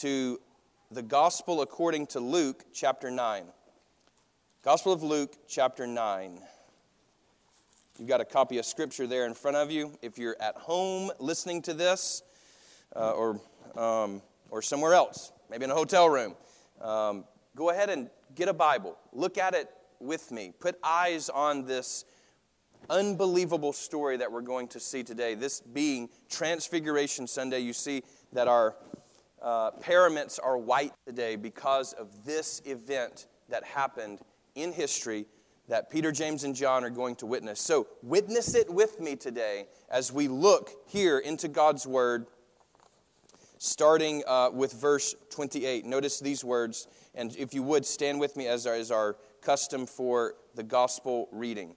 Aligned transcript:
to 0.00 0.40
the 0.90 1.02
Gospel 1.02 1.60
according 1.60 2.06
to 2.06 2.20
Luke, 2.20 2.64
chapter 2.72 3.10
9. 3.10 3.44
Gospel 4.62 4.94
of 4.94 5.02
Luke, 5.02 5.36
chapter 5.46 5.86
9. 5.86 6.40
You've 7.98 8.08
got 8.08 8.22
a 8.22 8.24
copy 8.24 8.56
of 8.56 8.64
Scripture 8.64 9.06
there 9.06 9.26
in 9.26 9.34
front 9.34 9.58
of 9.58 9.70
you. 9.70 9.98
If 10.00 10.16
you're 10.16 10.36
at 10.40 10.56
home 10.56 11.10
listening 11.18 11.60
to 11.62 11.74
this, 11.74 12.22
uh, 12.96 13.10
or, 13.10 13.42
um, 13.76 14.22
or 14.48 14.62
somewhere 14.62 14.94
else, 14.94 15.32
maybe 15.50 15.64
in 15.64 15.70
a 15.70 15.74
hotel 15.74 16.08
room, 16.08 16.34
um, 16.80 17.24
go 17.54 17.68
ahead 17.68 17.90
and 17.90 18.08
get 18.34 18.48
a 18.48 18.54
Bible. 18.54 18.96
Look 19.12 19.36
at 19.36 19.52
it 19.52 19.68
with 19.98 20.32
me. 20.32 20.54
Put 20.58 20.78
eyes 20.82 21.28
on 21.28 21.66
this 21.66 22.06
unbelievable 22.88 23.74
story 23.74 24.16
that 24.16 24.32
we're 24.32 24.40
going 24.40 24.68
to 24.68 24.80
see 24.80 25.02
today. 25.02 25.34
This 25.34 25.60
being 25.60 26.08
Transfiguration 26.30 27.26
Sunday, 27.26 27.58
you 27.58 27.74
see 27.74 28.02
that 28.32 28.48
our 28.48 28.76
uh, 29.42 29.70
paraments 29.72 30.38
are 30.38 30.58
white 30.58 30.92
today 31.06 31.36
because 31.36 31.92
of 31.94 32.24
this 32.24 32.60
event 32.64 33.26
that 33.48 33.64
happened 33.64 34.20
in 34.54 34.72
history 34.72 35.26
that 35.68 35.88
Peter, 35.88 36.12
James, 36.12 36.44
and 36.44 36.54
John 36.54 36.84
are 36.84 36.90
going 36.90 37.14
to 37.16 37.26
witness. 37.26 37.60
So, 37.60 37.86
witness 38.02 38.54
it 38.54 38.68
with 38.68 39.00
me 39.00 39.16
today 39.16 39.66
as 39.88 40.12
we 40.12 40.28
look 40.28 40.70
here 40.88 41.18
into 41.18 41.48
God's 41.48 41.86
Word, 41.86 42.26
starting 43.58 44.24
uh, 44.26 44.50
with 44.52 44.72
verse 44.72 45.14
28. 45.30 45.86
Notice 45.86 46.18
these 46.18 46.44
words, 46.44 46.88
and 47.14 47.34
if 47.36 47.54
you 47.54 47.62
would, 47.62 47.86
stand 47.86 48.18
with 48.18 48.36
me 48.36 48.48
as 48.48 48.66
our, 48.66 48.74
as 48.74 48.90
our 48.90 49.16
custom 49.40 49.86
for 49.86 50.34
the 50.54 50.62
gospel 50.62 51.28
reading. 51.30 51.76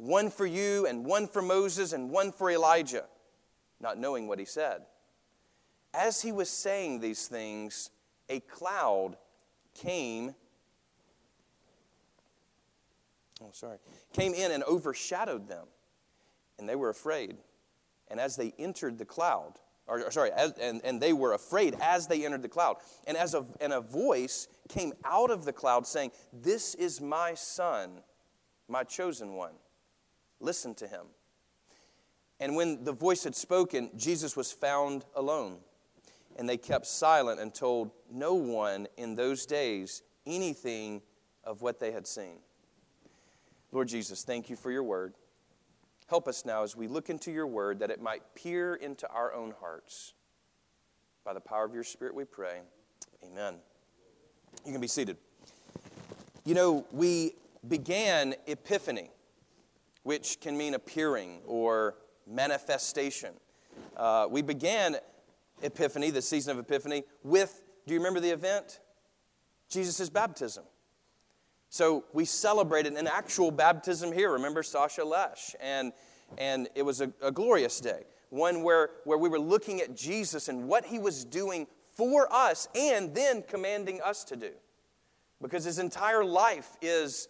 one 0.00 0.30
for 0.30 0.46
you, 0.46 0.86
and 0.86 1.04
one 1.04 1.28
for 1.28 1.42
Moses, 1.42 1.92
and 1.92 2.10
one 2.10 2.32
for 2.32 2.50
Elijah, 2.50 3.04
not 3.80 3.98
knowing 3.98 4.26
what 4.26 4.38
he 4.38 4.44
said. 4.44 4.82
As 5.92 6.22
he 6.22 6.32
was 6.32 6.48
saying 6.48 7.00
these 7.00 7.26
things, 7.26 7.90
a 8.28 8.40
cloud 8.40 9.16
came 9.74 10.34
oh, 13.42 13.50
sorry, 13.52 13.78
came 14.12 14.34
in 14.34 14.52
and 14.52 14.62
overshadowed 14.64 15.48
them, 15.48 15.66
and 16.58 16.68
they 16.68 16.76
were 16.76 16.90
afraid. 16.90 17.36
And 18.08 18.18
as 18.18 18.36
they 18.36 18.52
entered 18.58 18.98
the 18.98 19.04
cloud, 19.04 19.54
or, 19.86 20.10
sorry, 20.10 20.30
as, 20.32 20.52
and, 20.52 20.80
and 20.84 21.00
they 21.00 21.12
were 21.12 21.32
afraid 21.32 21.76
as 21.80 22.06
they 22.06 22.24
entered 22.24 22.42
the 22.42 22.48
cloud. 22.48 22.76
And 23.06 23.16
as 23.16 23.34
a, 23.34 23.44
and 23.60 23.72
a 23.72 23.80
voice 23.80 24.46
came 24.68 24.92
out 25.04 25.30
of 25.30 25.44
the 25.44 25.52
cloud 25.52 25.86
saying, 25.86 26.12
This 26.32 26.74
is 26.76 27.00
my 27.00 27.34
son, 27.34 28.02
my 28.68 28.84
chosen 28.84 29.34
one. 29.34 29.54
Listen 30.40 30.74
to 30.76 30.88
him. 30.88 31.06
And 32.40 32.56
when 32.56 32.84
the 32.84 32.92
voice 32.92 33.24
had 33.24 33.36
spoken, 33.36 33.90
Jesus 33.96 34.36
was 34.36 34.50
found 34.50 35.04
alone. 35.14 35.58
And 36.36 36.48
they 36.48 36.56
kept 36.56 36.86
silent 36.86 37.38
and 37.38 37.54
told 37.54 37.90
no 38.10 38.34
one 38.34 38.86
in 38.96 39.14
those 39.14 39.44
days 39.44 40.02
anything 40.26 41.02
of 41.44 41.60
what 41.60 41.78
they 41.78 41.92
had 41.92 42.06
seen. 42.06 42.38
Lord 43.72 43.88
Jesus, 43.88 44.24
thank 44.24 44.48
you 44.48 44.56
for 44.56 44.70
your 44.70 44.82
word. 44.82 45.14
Help 46.08 46.26
us 46.26 46.44
now 46.44 46.62
as 46.62 46.74
we 46.74 46.88
look 46.88 47.10
into 47.10 47.30
your 47.30 47.46
word 47.46 47.78
that 47.80 47.90
it 47.90 48.00
might 48.00 48.22
peer 48.34 48.74
into 48.74 49.08
our 49.10 49.32
own 49.32 49.54
hearts. 49.60 50.14
By 51.24 51.34
the 51.34 51.40
power 51.40 51.64
of 51.64 51.74
your 51.74 51.84
Spirit, 51.84 52.14
we 52.14 52.24
pray. 52.24 52.60
Amen. 53.24 53.56
You 54.64 54.72
can 54.72 54.80
be 54.80 54.88
seated. 54.88 55.18
You 56.44 56.54
know, 56.54 56.86
we 56.90 57.34
began 57.68 58.34
Epiphany, 58.46 59.10
which 60.02 60.40
can 60.40 60.56
mean 60.56 60.74
appearing 60.74 61.40
or 61.46 61.96
manifestation. 62.26 63.34
Uh, 63.96 64.26
we 64.30 64.42
began 64.42 64.96
Epiphany, 65.62 66.10
the 66.10 66.22
season 66.22 66.56
of 66.56 66.64
Epiphany, 66.64 67.04
with, 67.22 67.62
do 67.86 67.94
you 67.94 68.00
remember 68.00 68.20
the 68.20 68.30
event? 68.30 68.80
Jesus' 69.68 70.08
baptism. 70.08 70.64
So 71.68 72.04
we 72.12 72.24
celebrated 72.24 72.94
an 72.94 73.06
actual 73.06 73.50
baptism 73.50 74.12
here. 74.12 74.32
Remember 74.32 74.62
Sasha 74.62 75.04
Lesh? 75.04 75.54
And, 75.60 75.92
and 76.36 76.68
it 76.74 76.82
was 76.82 77.00
a, 77.00 77.12
a 77.22 77.30
glorious 77.30 77.80
day, 77.80 78.02
one 78.30 78.62
where, 78.62 78.90
where 79.04 79.18
we 79.18 79.28
were 79.28 79.38
looking 79.38 79.80
at 79.80 79.96
Jesus 79.96 80.48
and 80.48 80.66
what 80.66 80.84
he 80.84 80.98
was 80.98 81.24
doing 81.24 81.66
for 81.94 82.32
us 82.32 82.68
and 82.74 83.14
then 83.14 83.42
commanding 83.42 84.00
us 84.00 84.24
to 84.24 84.36
do. 84.36 84.50
Because 85.40 85.64
his 85.64 85.78
entire 85.78 86.24
life 86.24 86.76
is, 86.82 87.28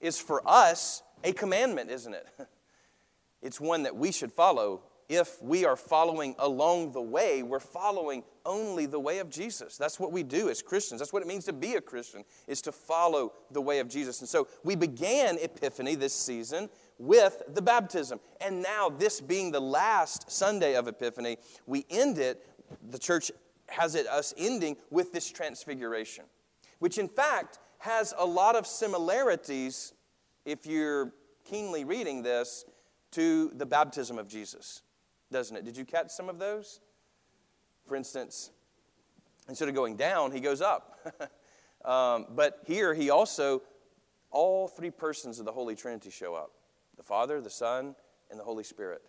is 0.00 0.18
for 0.18 0.42
us 0.48 1.02
a 1.24 1.32
commandment, 1.32 1.90
isn't 1.90 2.14
it? 2.14 2.26
It's 3.44 3.60
one 3.60 3.82
that 3.82 3.96
we 3.96 4.12
should 4.12 4.30
follow 4.30 4.82
if 5.08 5.42
we 5.42 5.64
are 5.66 5.76
following 5.76 6.34
along 6.38 6.92
the 6.92 7.02
way, 7.02 7.42
we're 7.42 7.60
following 7.60 8.22
only 8.46 8.86
the 8.86 8.98
way 8.98 9.18
of 9.18 9.28
Jesus. 9.28 9.76
That's 9.76 10.00
what 10.00 10.10
we 10.10 10.22
do 10.22 10.48
as 10.48 10.62
Christians. 10.62 11.00
That's 11.00 11.12
what 11.12 11.22
it 11.22 11.28
means 11.28 11.44
to 11.44 11.52
be 11.52 11.74
a 11.74 11.80
Christian, 11.80 12.24
is 12.46 12.62
to 12.62 12.72
follow 12.72 13.32
the 13.50 13.60
way 13.60 13.80
of 13.80 13.88
Jesus. 13.88 14.20
And 14.20 14.28
so 14.28 14.48
we 14.64 14.74
began 14.74 15.38
Epiphany 15.38 15.96
this 15.96 16.14
season 16.14 16.70
with 16.98 17.42
the 17.48 17.60
baptism. 17.60 18.20
And 18.40 18.62
now, 18.62 18.88
this 18.88 19.20
being 19.20 19.50
the 19.50 19.60
last 19.60 20.30
Sunday 20.30 20.76
of 20.76 20.88
Epiphany, 20.88 21.36
we 21.66 21.84
end 21.90 22.18
it, 22.18 22.46
the 22.90 22.98
church 22.98 23.30
has 23.68 23.94
it 23.94 24.06
us 24.06 24.32
ending 24.38 24.76
with 24.90 25.12
this 25.12 25.30
transfiguration, 25.30 26.24
which 26.78 26.96
in 26.96 27.08
fact 27.08 27.58
has 27.78 28.14
a 28.16 28.24
lot 28.24 28.56
of 28.56 28.66
similarities, 28.66 29.92
if 30.44 30.66
you're 30.66 31.12
keenly 31.44 31.84
reading 31.84 32.22
this, 32.22 32.64
to 33.12 33.50
the 33.54 33.66
baptism 33.66 34.18
of 34.18 34.26
Jesus 34.26 34.82
doesn't 35.32 35.56
it? 35.56 35.64
Did 35.64 35.76
you 35.76 35.84
catch 35.84 36.10
some 36.10 36.28
of 36.28 36.38
those? 36.38 36.80
For 37.88 37.96
instance, 37.96 38.50
instead 39.48 39.68
of 39.68 39.74
going 39.74 39.96
down, 39.96 40.30
he 40.30 40.38
goes 40.38 40.60
up. 40.60 41.00
um, 41.84 42.26
but 42.30 42.60
here, 42.66 42.94
he 42.94 43.10
also, 43.10 43.62
all 44.30 44.68
three 44.68 44.90
persons 44.90 45.40
of 45.40 45.46
the 45.46 45.52
Holy 45.52 45.74
Trinity 45.74 46.10
show 46.10 46.34
up 46.34 46.52
the 46.96 47.02
Father, 47.02 47.40
the 47.40 47.50
Son, 47.50 47.96
and 48.30 48.38
the 48.38 48.44
Holy 48.44 48.62
Spirit. 48.62 49.02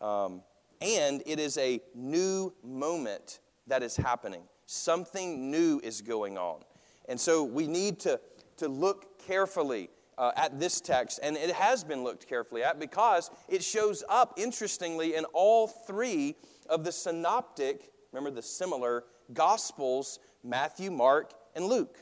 Um, 0.00 0.42
and 0.80 1.22
it 1.26 1.38
is 1.38 1.58
a 1.58 1.80
new 1.94 2.52
moment 2.64 3.40
that 3.66 3.82
is 3.82 3.96
happening. 3.96 4.42
Something 4.64 5.50
new 5.50 5.80
is 5.84 6.00
going 6.00 6.38
on. 6.38 6.62
And 7.08 7.20
so 7.20 7.44
we 7.44 7.66
need 7.66 8.00
to, 8.00 8.18
to 8.56 8.68
look 8.68 9.18
carefully 9.26 9.90
uh, 10.18 10.32
at 10.36 10.58
this 10.58 10.80
text, 10.80 11.20
and 11.22 11.36
it 11.36 11.50
has 11.50 11.84
been 11.84 12.02
looked 12.02 12.26
carefully 12.26 12.62
at 12.62 12.78
because 12.78 13.30
it 13.48 13.62
shows 13.62 14.02
up, 14.08 14.34
interestingly, 14.36 15.14
in 15.14 15.24
all 15.32 15.66
three 15.66 16.34
of 16.68 16.84
the 16.84 16.92
synoptic, 16.92 17.90
remember 18.12 18.30
the 18.30 18.42
similar 18.42 19.04
Gospels 19.32 20.18
Matthew, 20.42 20.90
Mark, 20.90 21.32
and 21.54 21.66
Luke. 21.66 21.98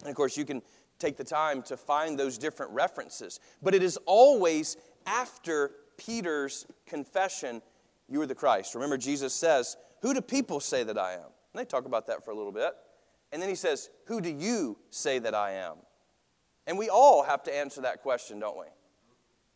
And 0.00 0.10
of 0.10 0.16
course, 0.16 0.36
you 0.36 0.44
can 0.44 0.62
take 0.98 1.16
the 1.16 1.24
time 1.24 1.62
to 1.62 1.76
find 1.76 2.18
those 2.18 2.38
different 2.38 2.72
references, 2.72 3.40
but 3.62 3.74
it 3.74 3.82
is 3.82 3.98
always 4.06 4.76
after 5.06 5.72
Peter's 5.96 6.66
confession, 6.86 7.62
You 8.08 8.20
are 8.20 8.26
the 8.26 8.34
Christ. 8.34 8.74
Remember, 8.74 8.96
Jesus 8.96 9.32
says, 9.32 9.76
Who 10.02 10.12
do 10.12 10.20
people 10.20 10.60
say 10.60 10.82
that 10.84 10.98
I 10.98 11.14
am? 11.14 11.20
And 11.20 11.60
they 11.60 11.64
talk 11.64 11.86
about 11.86 12.06
that 12.08 12.24
for 12.24 12.32
a 12.32 12.34
little 12.34 12.52
bit. 12.52 12.72
And 13.32 13.40
then 13.40 13.48
he 13.48 13.54
says, 13.54 13.90
Who 14.06 14.20
do 14.20 14.30
you 14.30 14.78
say 14.90 15.18
that 15.18 15.34
I 15.34 15.52
am? 15.52 15.76
And 16.66 16.76
we 16.78 16.88
all 16.88 17.22
have 17.22 17.42
to 17.44 17.56
answer 17.56 17.80
that 17.82 18.02
question, 18.02 18.40
don't 18.40 18.58
we? 18.58 18.66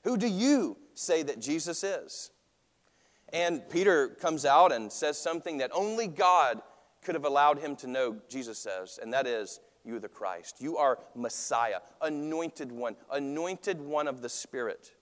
Who 0.05 0.17
do 0.17 0.27
you 0.27 0.77
say 0.95 1.23
that 1.23 1.41
Jesus 1.41 1.83
is? 1.85 2.31
And 3.33 3.69
Peter 3.69 4.09
comes 4.09 4.45
out 4.45 4.73
and 4.73 4.91
says 4.91 5.19
something 5.19 5.59
that 5.59 5.71
only 5.73 6.07
God 6.07 6.63
could 7.03 7.15
have 7.15 7.25
allowed 7.25 7.59
him 7.59 7.77
to 7.77 7.87
know, 7.87 8.17
Jesus 8.29 8.59
says, 8.59 8.99
and 9.01 9.13
that 9.13 9.27
is, 9.27 9.61
you 9.85 9.97
are 9.97 10.01
the 10.01 10.09
Christ. 10.09 10.57
You 10.61 10.77
are 10.77 10.99
Messiah, 11.15 11.81
anointed 12.03 12.71
one, 12.71 12.97
anointed 13.11 13.81
one 13.81 14.09
of 14.09 14.21
the 14.21 14.29
Spirit. 14.29 14.93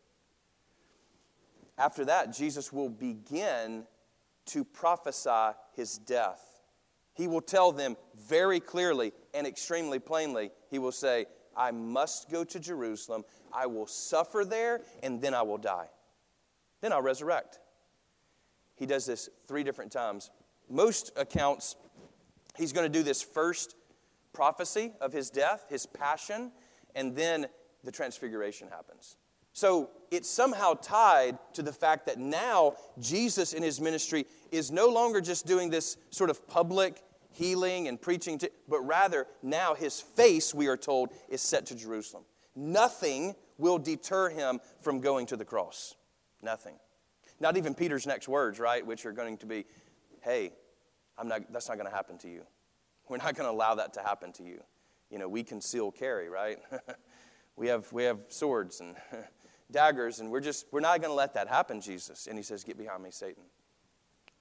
After 1.76 2.05
that, 2.05 2.32
Jesus 2.32 2.72
will 2.72 2.88
begin 2.88 3.84
to 4.46 4.64
prophesy 4.64 5.56
his 5.75 5.99
death. 5.99 6.43
He 7.14 7.26
will 7.26 7.40
tell 7.40 7.72
them 7.72 7.96
very 8.16 8.60
clearly 8.60 9.12
and 9.34 9.46
extremely 9.46 9.99
plainly, 9.99 10.50
he 10.70 10.78
will 10.78 10.93
say, 10.93 11.26
I 11.58 11.72
must 11.72 12.31
go 12.31 12.44
to 12.44 12.60
Jerusalem, 12.60 13.25
I 13.52 13.66
will 13.66 13.87
suffer 13.87 14.44
there, 14.44 14.81
and 15.02 15.20
then 15.20 15.34
I 15.34 15.43
will 15.43 15.58
die. 15.58 15.88
Then 16.81 16.93
I'll 16.93 17.02
resurrect. 17.02 17.58
He 18.76 18.87
does 18.87 19.05
this 19.05 19.28
three 19.49 19.64
different 19.64 19.90
times. 19.90 20.31
Most 20.70 21.10
accounts, 21.16 21.75
he's 22.56 22.72
going 22.72 22.90
to 22.90 22.99
do 22.99 23.02
this 23.02 23.20
first 23.20 23.75
prophecy 24.32 24.93
of 25.00 25.12
his 25.12 25.31
death, 25.31 25.66
his 25.69 25.84
passion, 25.84 26.52
and 26.94 27.16
then 27.16 27.49
the 27.82 27.90
transfiguration 27.90 28.69
happens. 28.69 29.16
So 29.52 29.90
it's 30.12 30.31
somehow 30.31 30.75
tied 30.75 31.37
to 31.55 31.62
the 31.62 31.72
fact 31.72 32.06
that 32.06 32.19
now 32.19 32.75
Jesus 33.00 33.52
in 33.52 33.62
his 33.64 33.81
ministry 33.81 34.26
is 34.52 34.70
no 34.70 34.87
longer 34.88 35.20
just 35.20 35.46
doing 35.46 35.70
this 35.70 35.96
sort 36.10 36.31
of 36.31 36.46
public 36.46 37.02
healing 37.32 37.88
and 37.88 38.00
preaching, 38.00 38.38
to, 38.38 38.50
but 38.69 38.80
rather 38.80 39.26
now 39.42 39.75
his 39.75 40.00
face, 40.00 40.54
we 40.54 40.66
are 40.66 40.76
told, 40.76 41.10
is 41.28 41.40
set 41.40 41.66
to 41.66 41.75
Jerusalem. 41.75 42.25
Nothing 42.56 43.34
will 43.58 43.78
deter 43.78 44.30
him 44.30 44.60
from 44.80 45.00
going 45.00 45.26
to 45.26 45.36
the 45.36 45.44
cross. 45.44 45.94
Nothing. 46.42 46.76
Not 47.40 47.56
even 47.56 47.75
Peter's 47.75 48.06
next 48.06 48.28
words, 48.28 48.58
right? 48.58 48.84
Which 48.84 49.06
are 49.06 49.12
going 49.12 49.36
to 49.38 49.46
be, 49.46 49.64
hey, 50.22 50.52
I'm 51.16 51.28
not, 51.28 51.52
that's 51.52 51.69
not 51.69 51.76
going 51.76 51.88
to 51.88 51.94
happen 51.94 52.19
to 52.19 52.28
you. 52.28 52.42
We're 53.08 53.19
not 53.19 53.34
going 53.34 53.48
to 53.48 53.52
allow 53.52 53.74
that 53.76 53.94
to 53.94 54.00
happen 54.00 54.32
to 54.34 54.42
you. 54.42 54.62
You 55.10 55.19
know, 55.19 55.28
we 55.28 55.42
conceal 55.42 55.90
carry, 55.90 56.28
right? 56.28 56.58
we, 57.56 57.69
have, 57.69 57.90
we 57.92 58.04
have 58.04 58.19
swords 58.28 58.81
and 58.81 58.96
daggers, 59.70 60.20
and 60.20 60.31
we're 60.31 60.40
just, 60.40 60.66
we're 60.70 60.81
not 60.81 61.00
going 61.00 61.10
to 61.10 61.16
let 61.16 61.34
that 61.34 61.48
happen, 61.48 61.81
Jesus. 61.81 62.26
And 62.26 62.36
he 62.36 62.42
says, 62.42 62.64
Get 62.64 62.76
behind 62.76 63.02
me, 63.02 63.10
Satan. 63.10 63.44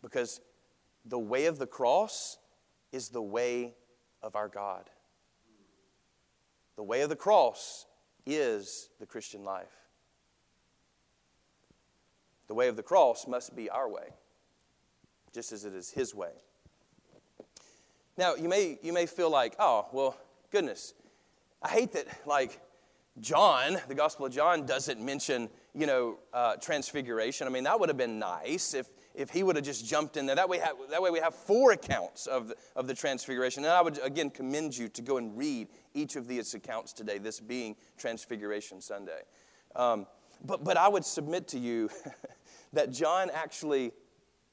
Because 0.01 0.42
the 1.06 1.19
way 1.19 1.45
of 1.45 1.57
the 1.57 1.68
cross 1.68 2.38
is 2.92 3.10
the 3.10 3.22
way 3.22 3.74
of 4.22 4.36
our 4.36 4.48
God. 4.48 4.89
The 6.75 6.84
way 6.84 7.01
of 7.01 7.10
the 7.10 7.16
cross 7.16 7.86
is 8.25 8.89
the 9.00 9.06
Christian 9.06 9.44
life. 9.44 9.74
The 12.48 12.54
way 12.54 12.68
of 12.68 12.75
the 12.75 12.84
cross 12.84 13.28
must 13.28 13.56
be 13.56 13.69
our 13.69 13.89
way, 13.89 14.10
just 15.34 15.51
as 15.51 15.66
it 15.66 15.74
is 15.74 15.89
His 15.89 16.16
way. 16.16 16.31
Now, 18.18 18.36
you 18.36 18.48
may, 18.48 18.80
you 18.81 18.94
may 18.94 19.06
feel 19.06 19.30
like, 19.30 19.56
oh, 19.60 19.88
well, 19.92 20.18
goodness, 20.51 20.94
I 21.62 21.69
hate 21.69 21.92
that, 21.94 22.07
like, 22.25 22.62
John, 23.19 23.78
the 23.88 23.95
Gospel 23.95 24.28
of 24.28 24.31
John, 24.31 24.66
doesn't 24.66 25.04
mention, 25.04 25.50
you 25.74 25.88
know, 25.88 26.19
uh, 26.33 26.56
transfiguration. 26.56 27.48
I 27.48 27.50
mean, 27.50 27.63
that 27.63 27.80
would 27.80 27.90
have 27.90 27.98
been 27.98 28.19
nice 28.19 28.74
if, 28.74 28.88
if 29.18 29.31
he 29.31 29.42
would 29.42 29.56
have 29.56 29.66
just 29.66 29.86
jumped 29.86 30.16
in 30.16 30.28
there. 30.28 30.36
That 30.36 30.48
way, 30.48 30.62
that 30.92 31.02
way 31.02 31.10
we 31.10 31.19
have 31.19 31.34
four 31.34 31.72
accounts 31.72 32.28
of 32.28 32.50
the, 32.50 32.56
of 32.75 32.88
the 32.88 32.94
transfiguration. 32.94 33.66
And 33.66 33.74
I 33.74 33.81
would, 33.81 34.00
again, 34.04 34.30
commend 34.30 34.78
you 34.78 34.88
to 34.90 35.02
go 35.02 35.18
and 35.18 35.36
read 35.36 35.69
each 35.96 36.16
of 36.16 36.28
these 36.28 36.54
accounts 36.54 36.94
today, 36.94 37.18
this 37.18 37.40
being 37.40 37.75
Transfiguration 37.98 38.80
Sunday. 38.80 39.22
Um, 39.75 40.06
but, 40.46 40.64
but 40.64 40.78
I 40.78 40.88
would 40.88 41.04
submit 41.04 41.48
to 41.50 41.60
you 41.60 41.90
that 42.74 42.92
John 42.92 43.31
actually, 43.34 43.92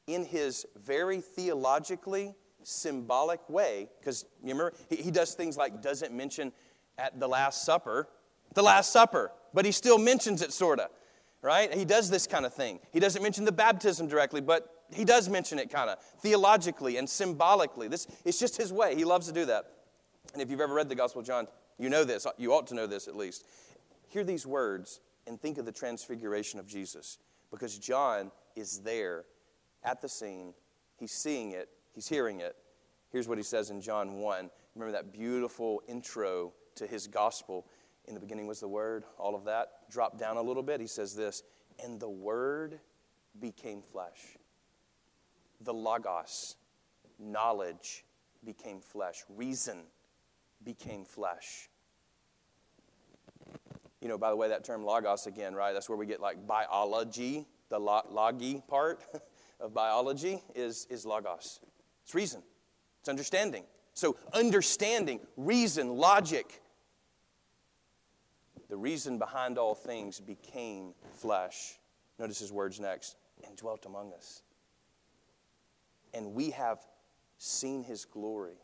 in 0.07 0.25
his 0.25 0.65
very 0.83 1.21
theologically 1.21 2.35
symbolic 2.63 3.47
way, 3.51 3.91
because 4.01 4.25
you 4.43 4.55
remember, 4.55 4.73
he, 4.89 4.97
he 4.97 5.11
does 5.11 5.35
things 5.35 5.59
like 5.59 5.83
doesn't 5.83 6.15
mention 6.15 6.53
at 6.97 7.21
the 7.21 7.29
Last 7.29 7.65
Supper, 7.65 8.09
the 8.55 8.63
Last 8.63 8.93
Supper, 8.93 9.31
but 9.53 9.67
he 9.67 9.73
still 9.73 9.99
mentions 9.99 10.41
it, 10.41 10.55
sort 10.55 10.81
of, 10.81 10.89
right? 11.45 11.73
He 11.75 11.85
does 11.85 12.09
this 12.09 12.27
kind 12.27 12.47
of 12.47 12.55
thing. 12.55 12.81
He 12.91 12.99
doesn't 12.99 13.23
mention 13.23 13.45
the 13.45 13.53
baptism 13.53 14.09
directly, 14.09 14.41
but 14.41 14.83
he 14.91 15.05
does 15.05 15.29
mention 15.29 15.59
it 15.59 15.71
kind 15.71 15.91
of 15.91 15.99
theologically 16.21 16.97
and 16.97 17.09
symbolically. 17.09 17.87
This 17.87 18.07
it's 18.25 18.41
just 18.41 18.57
his 18.57 18.73
way. 18.73 18.97
He 18.97 19.05
loves 19.05 19.27
to 19.27 19.33
do 19.33 19.45
that. 19.45 19.67
And 20.33 20.41
if 20.41 20.51
you've 20.51 20.63
ever 20.63 20.73
read 20.73 20.89
the 20.89 20.95
Gospel 20.95 21.21
of 21.21 21.27
John, 21.27 21.47
you 21.79 21.91
know 21.91 22.03
this. 22.03 22.27
You 22.39 22.55
ought 22.55 22.67
to 22.69 22.75
know 22.75 22.87
this 22.87 23.09
at 23.09 23.15
least. 23.15 23.45
Hear 24.09 24.25
these 24.25 24.47
words 24.47 25.01
and 25.27 25.39
think 25.39 25.59
of 25.59 25.67
the 25.67 25.73
transfiguration 25.73 26.59
of 26.59 26.67
Jesus 26.67 27.19
because 27.51 27.79
John 27.79 28.31
is 28.57 28.79
there 28.79 29.25
at 29.85 30.01
the 30.01 30.09
scene. 30.09 30.55
He's 30.97 31.13
seeing 31.13 31.53
it, 31.53 31.69
he's 31.93 32.09
hearing 32.09 32.41
it. 32.41 32.57
Here's 33.11 33.29
what 33.29 33.37
he 33.37 33.45
says 33.45 33.71
in 33.71 33.83
John 33.83 34.15
1. 34.15 34.51
Remember 34.75 34.93
that 34.93 35.13
beautiful 35.13 35.83
intro 35.87 36.55
to 36.77 36.87
his 36.87 37.07
gospel. 37.07 37.67
In 38.07 38.15
the 38.15 38.21
beginning 38.21 38.47
was 38.47 38.61
the 38.61 38.69
Word, 38.69 39.05
all 39.19 39.35
of 39.35 39.45
that. 39.45 39.91
Drop 39.91 40.19
down 40.19 40.37
a 40.37 40.43
little 40.43 40.63
bit. 40.63 40.81
He 40.81 40.87
says 40.87 41.15
this, 41.15 41.43
and 41.83 41.99
the 41.99 42.09
Word 42.09 42.79
became 43.41 43.83
flesh. 43.83 44.37
The 45.63 45.73
Logos, 45.73 46.57
knowledge, 47.19 48.05
became 48.45 48.81
flesh. 48.81 49.25
Reason 49.29 49.79
became 50.65 51.05
flesh. 51.05 51.69
You 54.01 54.09
know, 54.09 54.19
by 54.19 54.29
the 54.29 54.37
way, 54.37 54.49
that 54.49 54.65
term 54.65 54.85
logos 54.85 55.27
again, 55.27 55.55
right? 55.55 55.73
That's 55.73 55.89
where 55.89 55.97
we 55.97 56.05
get 56.05 56.21
like 56.21 56.47
biology, 56.47 57.47
the 57.71 57.79
logi 57.79 58.63
part 58.69 59.03
of 59.61 59.73
biology 59.73 60.43
is, 60.55 60.87
is 60.91 61.07
logos. 61.07 61.61
It's 62.03 62.15
reason, 62.15 62.43
it's 63.01 63.09
understanding. 63.09 63.65
So, 63.95 64.17
understanding, 64.33 65.21
reason, 65.37 65.97
logic. 65.97 66.61
The 68.75 68.81
reason 68.81 69.19
behind 69.19 69.57
all 69.57 69.77
things 69.77 70.19
became 70.19 70.95
flesh. 71.15 71.79
Notice 72.19 72.41
his 72.41 72.51
words 72.51 72.81
next 72.81 73.15
and 73.47 73.57
dwelt 73.57 73.87
among 73.87 74.13
us. 74.13 74.43
And 76.13 76.35
we 76.35 76.51
have 76.51 76.81
seen 77.39 77.85
his 77.85 78.05
glory. 78.05 78.57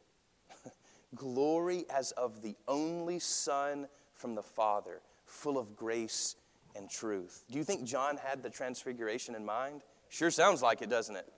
glory 1.15 1.85
as 1.89 2.11
of 2.11 2.43
the 2.43 2.57
only 2.67 3.21
Son 3.21 3.87
from 4.13 4.35
the 4.35 4.43
Father 4.43 5.01
full 5.27 5.57
of 5.57 5.77
grace 5.77 6.35
and 6.75 6.91
truth. 6.91 7.45
Do 7.49 7.59
you 7.59 7.63
think 7.63 7.85
John 7.85 8.17
had 8.17 8.43
the 8.43 8.51
transfiguration 8.51 9.37
in 9.37 9.45
mind? 9.45 9.83
Sure 10.09 10.33
sounds 10.33 10.61
like 10.61 10.83
it, 10.83 10.91
doesn't 10.91 11.15
it? 11.15 11.33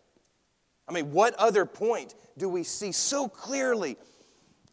I 0.88 0.92
mean, 0.92 1.12
what 1.12 1.34
other 1.34 1.66
point 1.66 2.14
do 2.38 2.48
we 2.48 2.62
see 2.62 2.92
so 2.92 3.28
clearly 3.28 3.98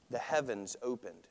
the 0.10 0.20
heavens 0.20 0.78
opened? 0.82 1.28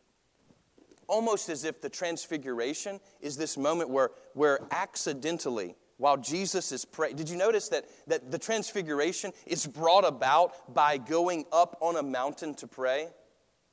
Almost 1.08 1.48
as 1.48 1.64
if 1.64 1.80
the 1.80 1.88
transfiguration 1.88 3.00
is 3.20 3.36
this 3.36 3.56
moment 3.56 3.90
where, 3.90 4.10
where 4.34 4.60
accidentally, 4.70 5.74
while 5.96 6.16
Jesus 6.16 6.70
is 6.70 6.84
praying, 6.84 7.16
did 7.16 7.28
you 7.28 7.36
notice 7.36 7.68
that, 7.70 7.86
that 8.06 8.30
the 8.30 8.38
transfiguration 8.38 9.32
is 9.46 9.66
brought 9.66 10.06
about 10.06 10.72
by 10.72 10.96
going 10.96 11.44
up 11.50 11.76
on 11.80 11.96
a 11.96 12.02
mountain 12.02 12.54
to 12.54 12.66
pray? 12.66 13.08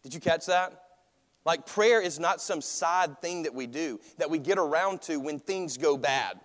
Did 0.01 0.13
you 0.13 0.19
catch 0.19 0.47
that? 0.47 0.81
Like 1.45 1.67
prayer 1.67 2.01
is 2.01 2.19
not 2.19 2.41
some 2.41 2.61
side 2.61 3.21
thing 3.21 3.43
that 3.43 3.53
we 3.53 3.67
do, 3.67 3.99
that 4.17 4.29
we 4.29 4.39
get 4.39 4.57
around 4.57 5.01
to 5.03 5.19
when 5.19 5.39
things 5.39 5.77
go 5.77 5.97
bad. 5.97 6.39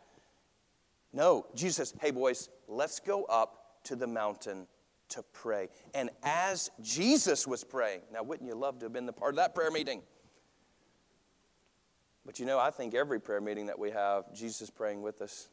No, 1.12 1.47
Jesus 1.54 1.76
says, 1.76 1.94
hey, 2.00 2.11
boys, 2.11 2.50
let's 2.68 3.00
go 3.00 3.25
up 3.25 3.82
to 3.85 3.97
the 3.97 4.06
mountain 4.06 4.66
to 5.09 5.25
pray. 5.32 5.68
And 5.94 6.11
as 6.23 6.70
Jesus 6.82 7.47
was 7.47 7.64
praying, 7.64 8.00
now 8.12 8.23
wouldn't 8.23 8.49
you 8.49 8.54
love 8.54 8.78
to 8.80 8.87
have 8.87 8.92
been 8.92 9.06
the 9.06 9.12
part 9.12 9.30
of 9.30 9.37
that 9.37 9.54
prayer 9.54 9.70
meeting? 9.70 10.02
But 12.24 12.38
you 12.38 12.46
know, 12.46 12.58
I 12.58 12.70
think 12.70 12.94
every 12.94 13.20
prayer 13.20 13.40
meeting 13.40 13.66
that 13.66 13.78
we 13.78 13.90
have, 13.90 14.32
Jesus 14.34 14.62
is 14.62 14.70
praying 14.70 15.02
with 15.02 15.22
us. 15.22 15.48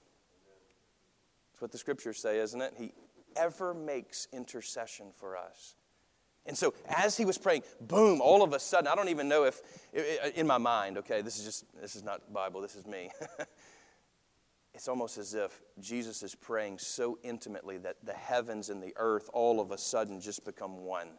That's 1.51 1.61
what 1.61 1.71
the 1.71 1.77
scriptures 1.77 2.19
say, 2.19 2.39
isn't 2.39 2.61
it? 2.61 2.73
He 2.77 2.93
ever 3.35 3.73
makes 3.73 4.27
intercession 4.31 5.07
for 5.17 5.37
us. 5.37 5.75
And 6.45 6.57
so 6.57 6.73
as 6.87 7.17
he 7.17 7.25
was 7.25 7.37
praying, 7.37 7.63
boom, 7.81 8.21
all 8.21 8.41
of 8.41 8.53
a 8.53 8.59
sudden, 8.59 8.87
I 8.87 8.95
don't 8.95 9.09
even 9.09 9.27
know 9.27 9.43
if, 9.43 9.61
in 10.35 10.47
my 10.47 10.57
mind, 10.57 10.97
okay, 10.99 11.21
this 11.21 11.37
is 11.37 11.45
just, 11.45 11.65
this 11.81 11.95
is 11.95 12.03
not 12.03 12.31
Bible, 12.31 12.61
this 12.61 12.75
is 12.75 12.87
me. 12.87 13.09
it's 14.73 14.87
almost 14.87 15.17
as 15.17 15.33
if 15.33 15.61
Jesus 15.79 16.23
is 16.23 16.35
praying 16.35 16.79
so 16.79 17.19
intimately 17.21 17.77
that 17.79 17.97
the 18.03 18.13
heavens 18.13 18.69
and 18.69 18.81
the 18.81 18.93
earth 18.95 19.29
all 19.33 19.59
of 19.59 19.71
a 19.71 19.77
sudden 19.77 20.21
just 20.21 20.45
become 20.45 20.85
one. 20.85 21.09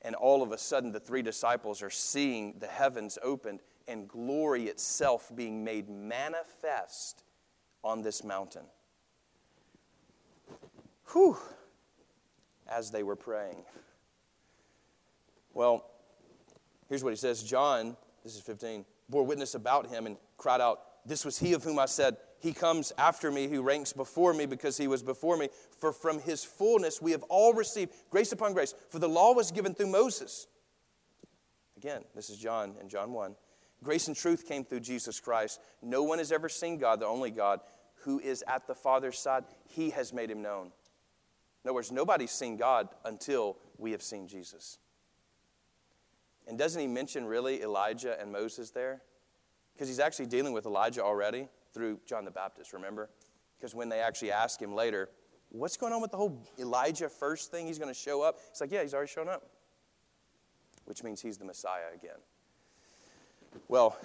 And 0.00 0.14
all 0.14 0.42
of 0.42 0.52
a 0.52 0.58
sudden, 0.58 0.92
the 0.92 1.00
three 1.00 1.22
disciples 1.22 1.82
are 1.82 1.90
seeing 1.90 2.58
the 2.58 2.66
heavens 2.66 3.18
opened 3.22 3.60
and 3.86 4.08
glory 4.08 4.64
itself 4.64 5.30
being 5.34 5.64
made 5.64 5.88
manifest 5.88 7.24
on 7.82 8.02
this 8.02 8.24
mountain. 8.24 8.64
Whew, 11.12 11.36
as 12.68 12.90
they 12.90 13.02
were 13.02 13.16
praying. 13.16 13.62
Well, 15.52 15.84
here's 16.88 17.04
what 17.04 17.10
he 17.10 17.16
says 17.16 17.42
John, 17.42 17.96
this 18.22 18.34
is 18.34 18.40
15, 18.40 18.84
bore 19.08 19.24
witness 19.24 19.54
about 19.54 19.88
him 19.88 20.06
and 20.06 20.16
cried 20.38 20.60
out, 20.60 20.80
This 21.06 21.24
was 21.24 21.38
he 21.38 21.52
of 21.52 21.62
whom 21.62 21.78
I 21.78 21.86
said, 21.86 22.16
he 22.44 22.52
comes 22.52 22.92
after 22.98 23.30
me 23.30 23.48
who 23.48 23.62
ranks 23.62 23.94
before 23.94 24.34
me 24.34 24.44
because 24.44 24.76
he 24.76 24.86
was 24.86 25.02
before 25.02 25.38
me. 25.38 25.48
For 25.78 25.94
from 25.94 26.20
his 26.20 26.44
fullness 26.44 27.00
we 27.00 27.12
have 27.12 27.22
all 27.30 27.54
received 27.54 27.94
grace 28.10 28.32
upon 28.32 28.52
grace. 28.52 28.74
For 28.90 28.98
the 28.98 29.08
law 29.08 29.32
was 29.32 29.50
given 29.50 29.72
through 29.72 29.86
Moses. 29.86 30.46
Again, 31.78 32.02
this 32.14 32.28
is 32.28 32.36
John 32.36 32.74
in 32.82 32.90
John 32.90 33.14
1. 33.14 33.34
Grace 33.84 34.08
and 34.08 34.16
truth 34.16 34.48
came 34.48 34.64
through 34.64 34.80
Jesus 34.80 35.20
Christ. 35.20 35.60
No 35.82 36.02
one 36.02 36.18
has 36.18 36.32
ever 36.32 36.48
seen 36.48 36.78
God, 36.78 37.00
the 37.00 37.06
only 37.06 37.30
God, 37.30 37.60
who 38.02 38.18
is 38.18 38.42
at 38.48 38.66
the 38.66 38.74
Father's 38.74 39.18
side. 39.18 39.44
He 39.68 39.90
has 39.90 40.12
made 40.12 40.30
him 40.30 40.42
known. 40.42 40.72
In 41.62 41.68
other 41.68 41.74
words, 41.74 41.92
nobody's 41.92 42.30
seen 42.30 42.56
God 42.56 42.88
until 43.04 43.58
we 43.78 43.92
have 43.92 44.02
seen 44.02 44.26
Jesus. 44.26 44.78
And 46.46 46.58
doesn't 46.58 46.80
he 46.80 46.86
mention 46.86 47.24
really 47.24 47.62
Elijah 47.62 48.20
and 48.20 48.32
Moses 48.32 48.70
there? 48.70 49.02
Because 49.72 49.88
he's 49.88 50.00
actually 50.00 50.26
dealing 50.26 50.52
with 50.52 50.66
Elijah 50.66 51.02
already 51.02 51.48
through 51.72 52.00
John 52.06 52.24
the 52.24 52.30
Baptist, 52.30 52.72
remember? 52.72 53.10
Because 53.58 53.74
when 53.74 53.88
they 53.88 54.00
actually 54.00 54.32
ask 54.32 54.60
him 54.60 54.74
later, 54.74 55.08
what's 55.48 55.76
going 55.76 55.92
on 55.92 56.02
with 56.02 56.10
the 56.10 56.16
whole 56.16 56.46
Elijah 56.58 57.08
first 57.08 57.50
thing? 57.50 57.66
He's 57.66 57.78
going 57.78 57.92
to 57.92 57.98
show 57.98 58.22
up. 58.22 58.38
It's 58.50 58.60
like, 58.60 58.70
yeah, 58.70 58.82
he's 58.82 58.94
already 58.94 59.10
shown 59.10 59.28
up, 59.28 59.42
which 60.84 61.02
means 61.02 61.20
he's 61.20 61.38
the 61.38 61.44
Messiah 61.44 61.94
again. 61.94 62.18
Well, 63.68 63.98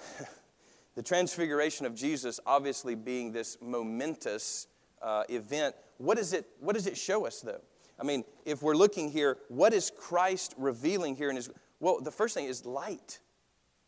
the 0.94 1.02
transfiguration 1.02 1.86
of 1.86 1.94
Jesus 1.94 2.40
obviously 2.46 2.94
being 2.94 3.32
this 3.32 3.58
momentous 3.60 4.66
uh, 5.02 5.24
event, 5.28 5.74
what, 5.98 6.18
is 6.18 6.32
it, 6.32 6.46
what 6.60 6.74
does 6.74 6.86
it 6.86 6.96
show 6.96 7.26
us, 7.26 7.40
though? 7.40 7.60
I 7.98 8.04
mean, 8.04 8.24
if 8.44 8.62
we're 8.62 8.74
looking 8.74 9.10
here, 9.10 9.38
what 9.48 9.72
is 9.74 9.90
Christ 9.96 10.54
revealing 10.56 11.16
here 11.16 11.30
in 11.30 11.36
his. 11.36 11.50
Well, 11.80 12.00
the 12.00 12.10
first 12.10 12.34
thing 12.34 12.46
is 12.46 12.64
light. 12.64 13.20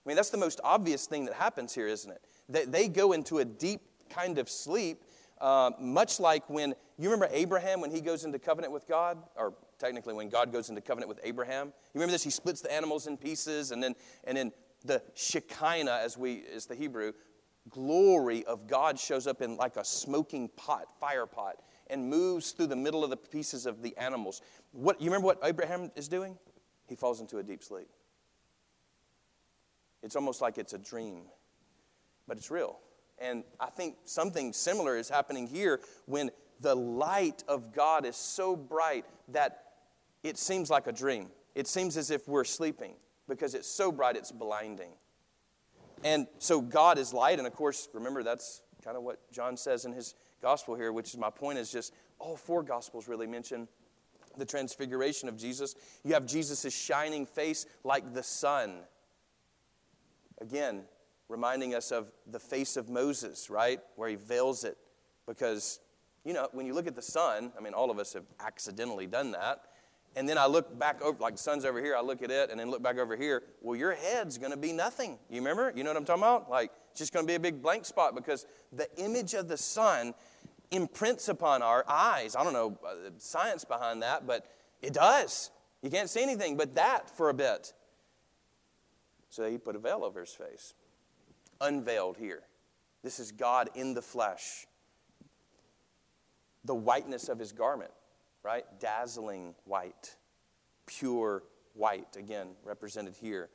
I 0.04 0.09
mean, 0.09 0.16
that's 0.16 0.31
the 0.31 0.38
most 0.38 0.61
obvious 0.62 1.07
thing 1.07 1.25
that 1.26 1.35
happens 1.35 1.75
here, 1.75 1.87
isn't 1.87 2.11
it? 2.11 2.23
They, 2.49 2.64
they 2.64 2.88
go 2.88 3.12
into 3.12 3.38
a 3.38 3.45
deep 3.45 3.81
kind 4.11 4.38
of 4.38 4.50
sleep, 4.50 5.04
uh, 5.40 5.71
much 5.81 6.21
like 6.21 6.49
when 6.50 6.75
you 6.99 7.11
remember 7.11 7.28
Abraham 7.33 7.81
when 7.81 7.90
he 7.90 8.00
goes 8.00 8.25
into 8.25 8.38
covenant 8.38 8.73
with 8.73 8.87
God, 8.87 9.19
or 9.37 9.54
technically 9.78 10.14
when 10.14 10.28
God 10.28 10.52
goes 10.52 10.69
into 10.69 10.81
covenant 10.81 11.09
with 11.09 11.21
Abraham. 11.25 11.69
You 11.69 11.73
remember 11.95 12.12
this? 12.12 12.23
He 12.23 12.31
splits 12.31 12.61
the 12.61 12.73
animals 12.73 13.07
in 13.07 13.16
pieces, 13.16 13.73
and 13.73 13.83
then 13.83 13.95
and 14.25 14.37
then 14.37 14.52
the 14.83 15.03
Shekinah, 15.15 16.01
as 16.03 16.17
we 16.17 16.35
is 16.35 16.67
the 16.67 16.75
Hebrew, 16.75 17.12
glory 17.69 18.45
of 18.45 18.67
God 18.67 18.99
shows 18.99 19.27
up 19.27 19.43
in 19.43 19.57
like 19.57 19.77
a 19.77 19.85
smoking 19.85 20.49
pot, 20.57 20.87
fire 20.99 21.27
pot, 21.27 21.57
and 21.89 22.09
moves 22.09 22.53
through 22.53 22.69
the 22.69 22.77
middle 22.77 23.05
of 23.05 23.11
the 23.11 23.17
pieces 23.17 23.67
of 23.67 23.83
the 23.83 23.97
animals. 23.97 24.43
What 24.73 25.01
you 25.01 25.07
remember 25.07 25.27
what 25.27 25.39
Abraham 25.45 25.91
is 25.97 26.09
doing? 26.09 26.39
He 26.89 26.97
falls 26.97 27.21
into 27.21 27.39
a 27.39 27.43
deep 27.43 27.62
sleep. 27.62 27.89
It's 30.03 30.17
almost 30.17 30.41
like 30.41 30.59
it's 30.59 30.73
a 30.73 30.79
dream 30.79 31.23
but 32.27 32.37
it's 32.37 32.51
real. 32.51 32.79
And 33.19 33.45
I 33.61 33.67
think 33.67 33.97
something 34.05 34.53
similar 34.53 34.97
is 34.97 35.09
happening 35.09 35.47
here 35.47 35.81
when 36.07 36.31
the 36.61 36.75
light 36.75 37.45
of 37.49 37.73
God 37.73 38.07
is 38.07 38.17
so 38.17 38.57
bright 38.57 39.05
that 39.29 39.65
it 40.23 40.39
seems 40.39 40.71
like 40.71 40.87
a 40.87 40.93
dream. 40.93 41.29
It 41.55 41.67
seems 41.67 41.97
as 41.97 42.11
if 42.11 42.27
we're 42.29 42.45
sleeping 42.45 42.95
because 43.35 43.55
it's 43.55 43.69
so 43.69 43.93
bright 43.93 44.17
it's 44.17 44.33
blinding. 44.33 44.91
And 46.05 46.27
so 46.39 46.61
God 46.61 46.99
is 46.99 47.12
light, 47.12 47.39
and 47.39 47.47
of 47.47 47.55
course, 47.55 47.89
remember 47.93 48.23
that's 48.23 48.62
kind 48.85 48.97
of 48.97 49.03
what 49.03 49.31
John 49.31 49.57
says 49.57 49.85
in 49.85 49.93
his 49.93 50.15
gospel 50.41 50.75
here, 50.75 50.93
which 50.93 51.09
is 51.09 51.17
my 51.17 51.31
point 51.31 51.59
is 51.59 51.71
just 51.71 51.95
all 52.19 52.37
four 52.37 52.62
gospels 52.62 53.09
really 53.09 53.27
mention 53.27 53.69
the 54.37 54.45
transfiguration 54.45 55.29
of 55.29 55.37
Jesus. 55.37 55.75
You 56.05 56.15
have 56.15 56.27
Jesus' 56.27 56.75
shining 56.75 57.27
face 57.27 57.67
like 57.85 58.15
the 58.15 58.23
sun. 58.23 58.81
Again, 60.41 60.83
reminding 61.29 61.75
us 61.75 61.93
of 61.93 62.11
the 62.27 62.41
face 62.41 62.77
of 62.77 62.89
Moses, 62.89 63.51
right? 63.51 63.81
Where 63.97 64.09
he 64.09 64.17
veils 64.17 64.65
it. 64.65 64.77
Because, 65.27 65.81
you 66.25 66.33
know, 66.33 66.49
when 66.53 66.67
you 66.67 66.75
look 66.75 66.87
at 66.87 66.97
the 66.97 67.03
sun, 67.03 67.53
I 67.57 67.62
mean, 67.62 67.75
all 67.75 67.91
of 67.91 67.99
us 67.99 68.12
have 68.15 68.25
accidentally 68.41 69.07
done 69.07 69.33
that. 69.33 69.62
And 70.14 70.28
then 70.28 70.37
I 70.37 70.47
look 70.47 70.78
back 70.78 71.00
over, 71.00 71.19
like 71.19 71.35
the 71.35 71.42
sun's 71.42 71.64
over 71.64 71.83
here, 71.83 71.97
I 71.97 72.02
look 72.02 72.23
at 72.23 72.31
it, 72.31 72.50
and 72.50 72.61
then 72.61 72.71
look 72.71 72.83
back 72.83 72.99
over 72.99 73.16
here. 73.16 73.42
Well, 73.62 73.76
your 73.76 73.95
head's 73.95 74.37
going 74.37 74.50
to 74.50 74.59
be 74.59 74.73
nothing. 74.73 75.19
You 75.31 75.38
remember? 75.38 75.73
You 75.75 75.85
know 75.85 75.90
what 75.90 75.97
I'm 75.97 76.04
talking 76.04 76.23
about? 76.23 76.50
Like, 76.50 76.71
it's 76.90 76.99
just 76.99 77.12
going 77.12 77.26
to 77.26 77.31
be 77.31 77.35
a 77.35 77.40
big 77.40 77.62
blank 77.62 77.87
spot 77.87 78.14
because 78.14 78.47
the 78.73 78.88
image 78.99 79.33
of 79.35 79.49
the 79.49 79.57
sun 79.57 80.12
imprints 80.71 81.28
upon 81.28 81.62
our 81.62 81.85
eyes. 81.88 82.37
I 82.37 82.45
don't 82.45 82.52
know 82.52 82.78
uh, 82.87 83.11
science 83.19 83.64
behind 83.64 84.02
that, 84.02 84.26
but 84.26 84.47
it 84.83 84.92
does. 84.92 85.50
You 85.83 85.90
can't 85.90 86.11
see 86.11 86.23
anything 86.23 86.57
but 86.57 86.75
that 86.75 87.09
for 87.09 87.31
a 87.31 87.35
bit. 87.35 87.73
So 89.31 89.49
he 89.49 89.57
put 89.57 89.76
a 89.76 89.78
veil 89.78 90.04
over 90.04 90.21
his 90.21 90.33
face 90.33 90.75
unveiled 91.62 92.19
here. 92.19 92.42
This 93.02 93.19
is 93.19 93.33
God 93.33 93.71
in 93.75 93.95
the 93.95 94.02
flesh. 94.02 94.66
The 96.64 96.75
whiteness 96.75 97.28
of 97.28 97.38
his 97.38 97.52
garment, 97.52 97.90
right? 98.43 98.65
Dazzling 98.81 99.55
white, 99.65 100.17
pure 100.87 101.45
white, 101.75 102.17
again, 102.17 102.49
represented 102.65 103.15
here. 103.21 103.49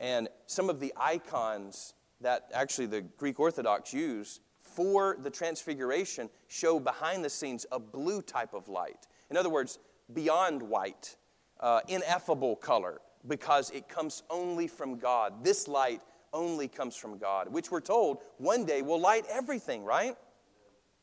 And 0.00 0.28
some 0.46 0.70
of 0.70 0.80
the 0.80 0.92
icons 0.96 1.94
that 2.20 2.50
actually 2.54 2.86
the 2.86 3.02
Greek 3.02 3.38
Orthodox 3.38 3.92
use 3.92 4.40
for 4.60 5.16
the 5.22 5.30
transfiguration 5.30 6.30
show 6.48 6.80
behind 6.80 7.24
the 7.24 7.30
scenes 7.30 7.66
a 7.70 7.78
blue 7.78 8.22
type 8.22 8.54
of 8.54 8.68
light. 8.68 9.06
In 9.30 9.36
other 9.36 9.50
words, 9.50 9.78
beyond 10.12 10.62
white, 10.62 11.16
uh, 11.60 11.80
ineffable 11.88 12.56
color, 12.56 13.00
because 13.26 13.70
it 13.70 13.88
comes 13.88 14.22
only 14.30 14.66
from 14.66 14.98
God. 14.98 15.44
This 15.44 15.68
light 15.68 16.02
only 16.32 16.68
comes 16.68 16.96
from 16.96 17.18
God, 17.18 17.48
which 17.48 17.70
we're 17.70 17.80
told 17.80 18.18
one 18.38 18.64
day 18.64 18.82
will 18.82 19.00
light 19.00 19.24
everything, 19.30 19.84
right? 19.84 20.16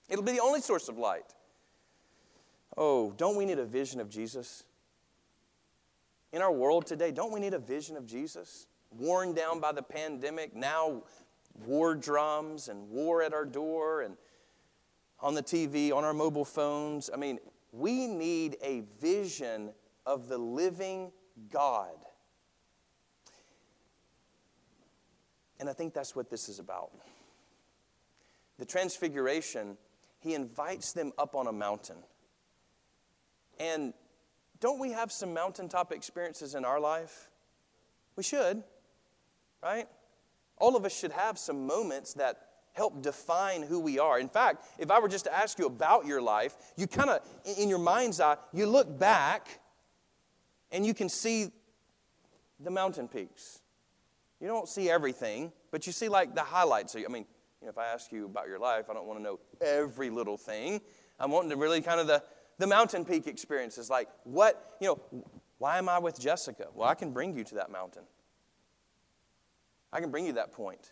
It'll 0.09 0.23
be 0.25 0.33
the 0.33 0.41
only 0.41 0.61
source 0.61 0.89
of 0.89 0.97
light. 0.97 1.33
Oh, 2.77 3.11
don't 3.17 3.35
we 3.35 3.45
need 3.45 3.59
a 3.59 3.65
vision 3.65 3.99
of 3.99 4.09
Jesus? 4.09 4.63
In 6.31 6.41
our 6.41 6.51
world 6.51 6.85
today, 6.85 7.11
don't 7.11 7.31
we 7.31 7.39
need 7.39 7.53
a 7.53 7.59
vision 7.59 7.97
of 7.97 8.05
Jesus? 8.05 8.67
Worn 8.97 9.33
down 9.33 9.59
by 9.59 9.71
the 9.71 9.81
pandemic, 9.81 10.55
now 10.55 11.03
war 11.65 11.95
drums 11.95 12.69
and 12.69 12.89
war 12.89 13.21
at 13.21 13.33
our 13.33 13.45
door 13.45 14.01
and 14.01 14.15
on 15.19 15.35
the 15.35 15.43
TV, 15.43 15.93
on 15.93 16.03
our 16.03 16.13
mobile 16.13 16.45
phones. 16.45 17.09
I 17.13 17.17
mean, 17.17 17.39
we 17.71 18.07
need 18.07 18.57
a 18.63 18.83
vision 18.99 19.71
of 20.05 20.27
the 20.27 20.37
living 20.37 21.11
God 21.51 21.95
And 25.61 25.69
I 25.69 25.73
think 25.73 25.93
that's 25.93 26.15
what 26.15 26.31
this 26.31 26.49
is 26.49 26.57
about. 26.57 26.89
The 28.57 28.65
transfiguration, 28.65 29.77
he 30.19 30.33
invites 30.33 30.91
them 30.91 31.11
up 31.19 31.35
on 31.35 31.45
a 31.45 31.51
mountain. 31.51 31.97
And 33.61 33.93
don't 34.59 34.79
we 34.79 34.91
have 34.91 35.11
some 35.11 35.35
mountaintop 35.35 35.91
experiences 35.91 36.55
in 36.55 36.65
our 36.65 36.79
life? 36.79 37.29
We 38.15 38.23
should, 38.23 38.63
right? 39.61 39.87
All 40.57 40.75
of 40.75 40.83
us 40.83 40.97
should 40.97 41.11
have 41.11 41.37
some 41.37 41.67
moments 41.67 42.15
that 42.15 42.47
help 42.73 43.03
define 43.03 43.61
who 43.61 43.79
we 43.79 43.99
are. 43.99 44.19
In 44.19 44.29
fact, 44.29 44.65
if 44.79 44.89
I 44.89 44.99
were 44.99 45.07
just 45.07 45.25
to 45.25 45.33
ask 45.33 45.59
you 45.59 45.67
about 45.67 46.07
your 46.07 46.21
life, 46.21 46.55
you 46.75 46.87
kind 46.87 47.11
of, 47.11 47.19
in 47.59 47.69
your 47.69 47.77
mind's 47.77 48.19
eye, 48.19 48.37
you 48.51 48.65
look 48.65 48.97
back 48.97 49.59
and 50.71 50.83
you 50.83 50.95
can 50.95 51.07
see 51.07 51.51
the 52.59 52.71
mountain 52.71 53.07
peaks. 53.07 53.59
You 54.39 54.47
don't 54.47 54.67
see 54.67 54.89
everything, 54.89 55.51
but 55.69 55.85
you 55.85 55.93
see 55.93 56.09
like 56.09 56.33
the 56.33 56.41
highlights. 56.41 56.95
I 56.95 56.99
mean, 57.11 57.25
you 57.61 57.67
know, 57.67 57.69
if 57.69 57.77
I 57.77 57.85
ask 57.87 58.11
you 58.11 58.25
about 58.25 58.47
your 58.47 58.57
life, 58.57 58.89
I 58.89 58.93
don't 58.93 59.05
want 59.05 59.19
to 59.19 59.23
know 59.23 59.39
every 59.61 60.09
little 60.09 60.37
thing. 60.37 60.81
I'm 61.19 61.29
wanting 61.29 61.51
to 61.51 61.57
really 61.57 61.81
kind 61.81 61.99
of 61.99 62.07
the, 62.07 62.23
the 62.61 62.67
mountain 62.67 63.03
peak 63.03 63.25
experiences. 63.25 63.89
Like, 63.89 64.07
what, 64.23 64.75
you 64.79 64.87
know, 64.87 65.23
why 65.57 65.79
am 65.79 65.89
I 65.89 65.97
with 65.97 66.19
Jessica? 66.19 66.67
Well, 66.75 66.87
I 66.87 66.93
can 66.93 67.11
bring 67.11 67.35
you 67.35 67.43
to 67.45 67.55
that 67.55 67.71
mountain. 67.71 68.03
I 69.91 69.99
can 69.99 70.11
bring 70.11 70.27
you 70.27 70.33
that 70.33 70.51
point. 70.51 70.91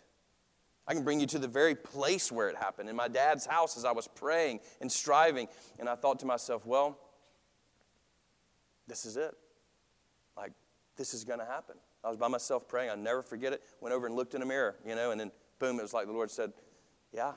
I 0.88 0.94
can 0.94 1.04
bring 1.04 1.20
you 1.20 1.26
to 1.28 1.38
the 1.38 1.46
very 1.46 1.76
place 1.76 2.32
where 2.32 2.48
it 2.48 2.56
happened. 2.56 2.88
In 2.88 2.96
my 2.96 3.06
dad's 3.06 3.46
house, 3.46 3.76
as 3.76 3.84
I 3.84 3.92
was 3.92 4.08
praying 4.08 4.58
and 4.80 4.90
striving, 4.90 5.46
and 5.78 5.88
I 5.88 5.94
thought 5.94 6.18
to 6.20 6.26
myself, 6.26 6.66
well, 6.66 6.98
this 8.88 9.06
is 9.06 9.16
it. 9.16 9.32
Like, 10.36 10.50
this 10.96 11.14
is 11.14 11.22
going 11.22 11.38
to 11.38 11.44
happen. 11.44 11.76
I 12.02 12.08
was 12.08 12.16
by 12.16 12.26
myself 12.26 12.66
praying. 12.66 12.90
I'll 12.90 12.96
never 12.96 13.22
forget 13.22 13.52
it. 13.52 13.62
Went 13.80 13.94
over 13.94 14.08
and 14.08 14.16
looked 14.16 14.34
in 14.34 14.42
a 14.42 14.46
mirror, 14.46 14.74
you 14.84 14.96
know, 14.96 15.12
and 15.12 15.20
then 15.20 15.30
boom, 15.60 15.78
it 15.78 15.82
was 15.82 15.94
like 15.94 16.06
the 16.06 16.12
Lord 16.12 16.32
said, 16.32 16.52
Yeah, 17.12 17.34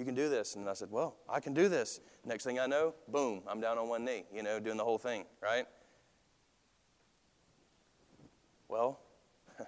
you 0.00 0.06
can 0.06 0.14
do 0.14 0.30
this. 0.30 0.56
And 0.56 0.66
I 0.66 0.72
said, 0.72 0.90
Well, 0.90 1.18
I 1.28 1.40
can 1.40 1.52
do 1.52 1.68
this. 1.68 2.00
Next 2.24 2.42
thing 2.42 2.58
I 2.58 2.64
know, 2.64 2.94
boom, 3.08 3.42
I'm 3.46 3.60
down 3.60 3.76
on 3.76 3.86
one 3.86 4.02
knee, 4.02 4.24
you 4.34 4.42
know, 4.42 4.58
doing 4.58 4.78
the 4.78 4.84
whole 4.84 4.96
thing, 4.96 5.26
right? 5.42 5.66
Well, 8.66 8.98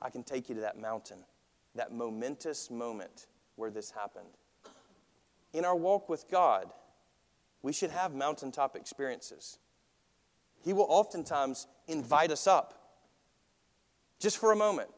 I 0.00 0.10
can 0.10 0.22
take 0.22 0.48
you 0.48 0.54
to 0.54 0.60
that 0.60 0.78
mountain, 0.78 1.18
that 1.74 1.92
momentous 1.92 2.70
moment 2.70 3.26
where 3.56 3.68
this 3.68 3.90
happened. 3.90 4.38
In 5.52 5.64
our 5.64 5.74
walk 5.74 6.08
with 6.08 6.30
God, 6.30 6.70
we 7.62 7.72
should 7.72 7.90
have 7.90 8.14
mountaintop 8.14 8.76
experiences. 8.76 9.58
He 10.64 10.72
will 10.72 10.86
oftentimes 10.88 11.66
invite 11.88 12.30
us 12.30 12.46
up 12.46 13.02
just 14.20 14.38
for 14.38 14.52
a 14.52 14.56
moment 14.56 14.90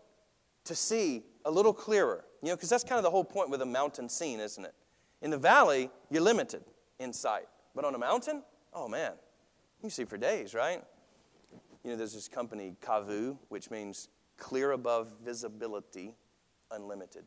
to 0.64 0.74
see 0.74 1.22
a 1.46 1.50
little 1.50 1.72
clearer. 1.72 2.26
You 2.44 2.50
know, 2.50 2.56
because 2.56 2.68
that's 2.68 2.84
kind 2.84 2.98
of 2.98 3.04
the 3.04 3.10
whole 3.10 3.24
point 3.24 3.48
with 3.48 3.62
a 3.62 3.66
mountain 3.66 4.06
scene, 4.06 4.38
isn't 4.38 4.62
it? 4.62 4.74
In 5.22 5.30
the 5.30 5.38
valley, 5.38 5.88
you're 6.10 6.20
limited 6.20 6.62
in 6.98 7.10
sight. 7.10 7.46
But 7.74 7.86
on 7.86 7.94
a 7.94 7.98
mountain, 7.98 8.42
oh 8.74 8.86
man, 8.86 9.12
you 9.82 9.88
see 9.88 10.04
for 10.04 10.18
days, 10.18 10.52
right? 10.52 10.84
You 11.82 11.92
know, 11.92 11.96
there's 11.96 12.12
this 12.12 12.28
company, 12.28 12.76
Kavu, 12.82 13.38
which 13.48 13.70
means 13.70 14.10
clear 14.36 14.72
above 14.72 15.10
visibility, 15.24 16.16
unlimited. 16.70 17.24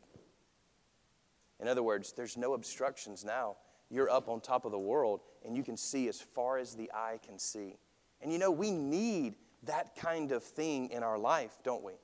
In 1.58 1.66
other 1.66 1.82
words, 1.82 2.12
there's 2.12 2.36
no 2.36 2.54
obstructions 2.54 3.24
now. 3.24 3.56
You're 3.90 4.10
up 4.10 4.28
on 4.28 4.40
top 4.40 4.64
of 4.64 4.70
the 4.70 4.78
world 4.78 5.22
and 5.44 5.56
you 5.56 5.64
can 5.64 5.76
see 5.76 6.06
as 6.06 6.20
far 6.20 6.58
as 6.58 6.76
the 6.76 6.92
eye 6.94 7.18
can 7.26 7.40
see. 7.40 7.74
And 8.22 8.32
you 8.32 8.38
know, 8.38 8.52
we 8.52 8.70
need 8.70 9.34
that 9.64 9.96
kind 9.96 10.30
of 10.30 10.44
thing 10.44 10.90
in 10.90 11.02
our 11.02 11.18
life, 11.18 11.58
don't 11.64 11.82
we? 11.82 11.94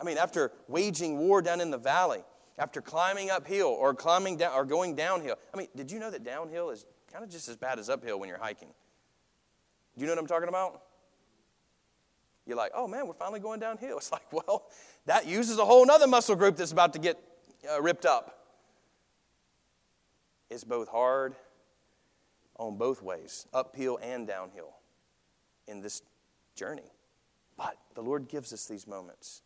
I 0.00 0.04
mean, 0.04 0.18
after 0.18 0.52
waging 0.68 1.18
war 1.18 1.42
down 1.42 1.60
in 1.60 1.70
the 1.70 1.78
valley, 1.78 2.22
after 2.58 2.80
climbing 2.80 3.30
uphill 3.30 3.68
or 3.68 3.94
climbing 3.94 4.36
down 4.36 4.52
or 4.52 4.64
going 4.64 4.94
downhill. 4.94 5.36
I 5.54 5.56
mean, 5.56 5.68
did 5.76 5.90
you 5.90 5.98
know 5.98 6.10
that 6.10 6.24
downhill 6.24 6.70
is 6.70 6.86
kind 7.10 7.24
of 7.24 7.30
just 7.30 7.48
as 7.48 7.56
bad 7.56 7.78
as 7.78 7.88
uphill 7.88 8.18
when 8.18 8.28
you're 8.28 8.38
hiking? 8.38 8.68
Do 9.96 10.02
you 10.02 10.06
know 10.06 10.12
what 10.12 10.20
I'm 10.20 10.26
talking 10.26 10.48
about? 10.48 10.82
You're 12.46 12.56
like, 12.56 12.72
oh 12.74 12.88
man, 12.88 13.06
we're 13.06 13.14
finally 13.14 13.40
going 13.40 13.60
downhill. 13.60 13.96
It's 13.98 14.12
like, 14.12 14.32
well, 14.32 14.66
that 15.06 15.26
uses 15.26 15.58
a 15.58 15.64
whole 15.64 15.88
other 15.90 16.06
muscle 16.06 16.34
group 16.34 16.56
that's 16.56 16.72
about 16.72 16.92
to 16.94 16.98
get 16.98 17.18
uh, 17.70 17.80
ripped 17.80 18.06
up. 18.06 18.46
It's 20.50 20.64
both 20.64 20.88
hard 20.88 21.36
on 22.56 22.76
both 22.76 23.02
ways, 23.02 23.46
uphill 23.52 23.98
and 24.02 24.26
downhill, 24.26 24.74
in 25.68 25.80
this 25.80 26.02
journey. 26.56 26.90
But 27.56 27.76
the 27.94 28.02
Lord 28.02 28.28
gives 28.28 28.52
us 28.52 28.66
these 28.66 28.86
moments. 28.86 29.42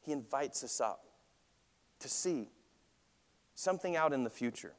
He 0.00 0.12
invites 0.12 0.64
us 0.64 0.80
up 0.80 1.04
to 2.00 2.08
see 2.08 2.48
something 3.54 3.96
out 3.96 4.12
in 4.12 4.24
the 4.24 4.30
future. 4.30 4.72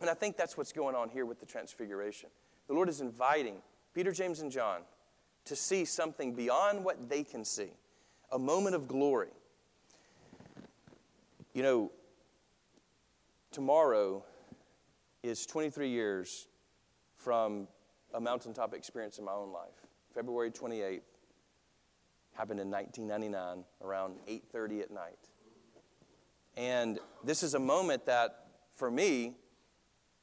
And 0.00 0.08
I 0.08 0.14
think 0.14 0.36
that's 0.36 0.56
what's 0.56 0.72
going 0.72 0.94
on 0.94 1.08
here 1.08 1.26
with 1.26 1.40
the 1.40 1.46
transfiguration. 1.46 2.28
The 2.68 2.74
Lord 2.74 2.88
is 2.88 3.00
inviting 3.00 3.56
Peter, 3.94 4.12
James, 4.12 4.40
and 4.40 4.52
John 4.52 4.82
to 5.46 5.56
see 5.56 5.84
something 5.84 6.34
beyond 6.34 6.84
what 6.84 7.08
they 7.08 7.24
can 7.24 7.44
see 7.44 7.70
a 8.30 8.38
moment 8.38 8.74
of 8.74 8.86
glory. 8.86 9.30
You 11.54 11.62
know, 11.62 11.92
tomorrow 13.50 14.22
is 15.22 15.46
23 15.46 15.88
years 15.88 16.46
from 17.16 17.66
a 18.14 18.20
mountaintop 18.20 18.74
experience 18.74 19.18
in 19.18 19.24
my 19.24 19.32
own 19.32 19.52
life. 19.52 19.86
February 20.14 20.50
28th 20.50 21.00
happened 22.38 22.60
in 22.60 22.70
1999 22.70 23.64
around 23.82 24.20
8:30 24.28 24.80
at 24.80 24.90
night. 24.92 25.18
And 26.56 27.00
this 27.24 27.42
is 27.42 27.54
a 27.54 27.58
moment 27.58 28.06
that 28.06 28.46
for 28.74 28.90
me 28.90 29.36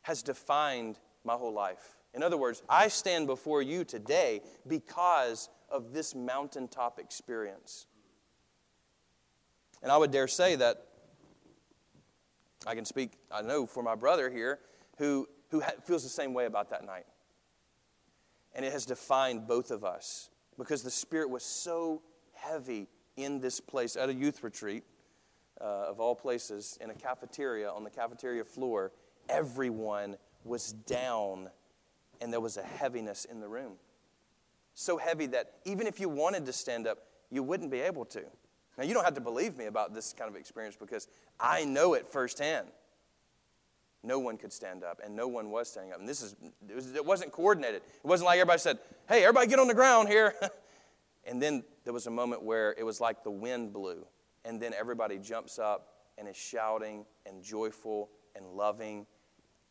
has 0.04 0.24
defined 0.24 0.98
my 1.26 1.34
whole 1.34 1.52
life. 1.52 1.98
In 2.14 2.24
other 2.24 2.38
words, 2.38 2.64
I 2.70 2.88
stand 2.88 3.28
before 3.28 3.62
you 3.62 3.84
today 3.84 4.42
because 4.66 5.50
of 5.70 5.92
this 5.92 6.16
mountaintop 6.16 7.00
experience. 7.00 7.88
And 9.84 9.92
I 9.92 9.98
would 9.98 10.12
dare 10.12 10.30
say 10.30 10.56
that 10.56 10.88
I 12.66 12.76
can 12.76 12.86
speak, 12.86 13.20
I 13.30 13.42
know, 13.42 13.66
for 13.66 13.84
my 13.84 13.96
brother 13.96 14.30
here 14.30 14.60
who, 14.98 15.28
who 15.50 15.62
feels 15.84 16.04
the 16.04 16.10
same 16.10 16.34
way 16.34 16.46
about 16.46 16.70
that 16.70 16.86
night. 16.86 17.06
And 18.54 18.64
it 18.64 18.72
has 18.72 18.86
defined 18.86 19.48
both 19.48 19.70
of 19.70 19.84
us 19.84 20.30
because 20.58 20.84
the 20.84 20.92
Spirit 20.92 21.30
was 21.30 21.44
so 21.44 22.02
heavy 22.34 22.88
in 23.18 23.40
this 23.40 23.60
place 23.60 23.96
at 23.96 24.10
a 24.10 24.14
youth 24.14 24.44
retreat, 24.44 24.84
uh, 25.62 25.86
of 25.88 26.00
all 26.00 26.16
places, 26.16 26.78
in 26.82 26.90
a 26.90 26.94
cafeteria, 26.94 27.70
on 27.70 27.84
the 27.84 27.90
cafeteria 27.90 28.44
floor. 28.44 28.92
Everyone 29.30 30.18
was 30.44 30.74
down, 30.74 31.50
and 32.22 32.32
there 32.32 32.42
was 32.42 32.58
a 32.58 32.64
heaviness 32.64 33.26
in 33.26 33.40
the 33.40 33.48
room. 33.48 33.74
So 34.74 34.98
heavy 34.98 35.26
that 35.28 35.54
even 35.66 35.88
if 35.88 36.00
you 36.00 36.10
wanted 36.10 36.46
to 36.46 36.54
stand 36.54 36.88
up, 36.88 37.00
you 37.32 37.42
wouldn't 37.42 37.72
be 37.72 37.80
able 37.80 38.06
to. 38.06 38.24
Now, 38.78 38.84
you 38.84 38.94
don't 38.94 39.06
have 39.06 39.14
to 39.14 39.22
believe 39.22 39.58
me 39.58 39.66
about 39.66 39.94
this 39.94 40.14
kind 40.14 40.30
of 40.30 40.36
experience 40.36 40.76
because 40.76 41.08
I 41.40 41.64
know 41.64 41.94
it 41.94 42.08
firsthand. 42.08 42.68
No 44.06 44.20
one 44.20 44.38
could 44.38 44.54
stand 44.54 44.84
up, 44.84 45.02
and 45.04 45.16
no 45.16 45.28
one 45.28 45.50
was 45.50 45.70
standing 45.70 45.92
up. 45.92 46.00
And 46.00 46.08
this 46.08 46.22
is, 46.22 46.36
it, 46.70 46.76
was, 46.76 46.94
it 46.94 47.06
wasn't 47.06 47.32
coordinated. 47.32 47.82
It 48.04 48.08
wasn't 48.08 48.28
like 48.28 48.40
everybody 48.40 48.60
said, 48.60 48.78
hey, 49.10 49.24
everybody 49.24 49.48
get 49.48 49.60
on 49.60 49.68
the 49.68 49.74
ground 49.74 50.10
here. 50.10 50.36
and 51.26 51.42
then 51.42 51.64
there 51.84 51.94
was 51.94 52.08
a 52.08 52.12
moment 52.12 52.44
where 52.44 52.76
it 52.78 52.84
was 52.84 53.02
like 53.02 53.24
the 53.24 53.32
wind 53.32 53.74
blew, 53.74 54.06
and 54.46 54.62
then 54.62 54.74
everybody 54.74 55.18
jumps 55.18 55.58
up 55.58 55.96
and 56.18 56.28
is 56.28 56.38
shouting 56.38 57.06
and 57.26 57.44
joyful 57.44 58.10
and 58.36 58.46
loving. 58.46 59.08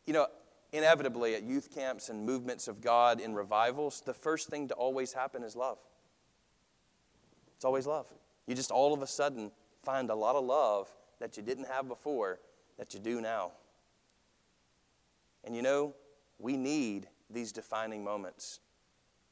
You 0.05 0.13
know, 0.13 0.27
inevitably 0.73 1.35
at 1.35 1.43
youth 1.43 1.73
camps 1.73 2.09
and 2.09 2.25
movements 2.25 2.67
of 2.67 2.81
God 2.81 3.19
in 3.19 3.33
revivals, 3.33 4.01
the 4.05 4.13
first 4.13 4.49
thing 4.49 4.67
to 4.67 4.73
always 4.73 5.13
happen 5.13 5.43
is 5.43 5.55
love. 5.55 5.77
It's 7.55 7.65
always 7.65 7.87
love. 7.87 8.07
You 8.47 8.55
just 8.55 8.71
all 8.71 8.93
of 8.93 9.01
a 9.01 9.07
sudden 9.07 9.51
find 9.83 10.09
a 10.09 10.15
lot 10.15 10.35
of 10.35 10.43
love 10.43 10.89
that 11.19 11.37
you 11.37 11.43
didn't 11.43 11.67
have 11.67 11.87
before 11.87 12.39
that 12.77 12.93
you 12.93 12.99
do 12.99 13.21
now. 13.21 13.51
And 15.45 15.55
you 15.55 15.61
know, 15.61 15.95
we 16.39 16.57
need 16.57 17.07
these 17.29 17.51
defining 17.51 18.03
moments. 18.03 18.59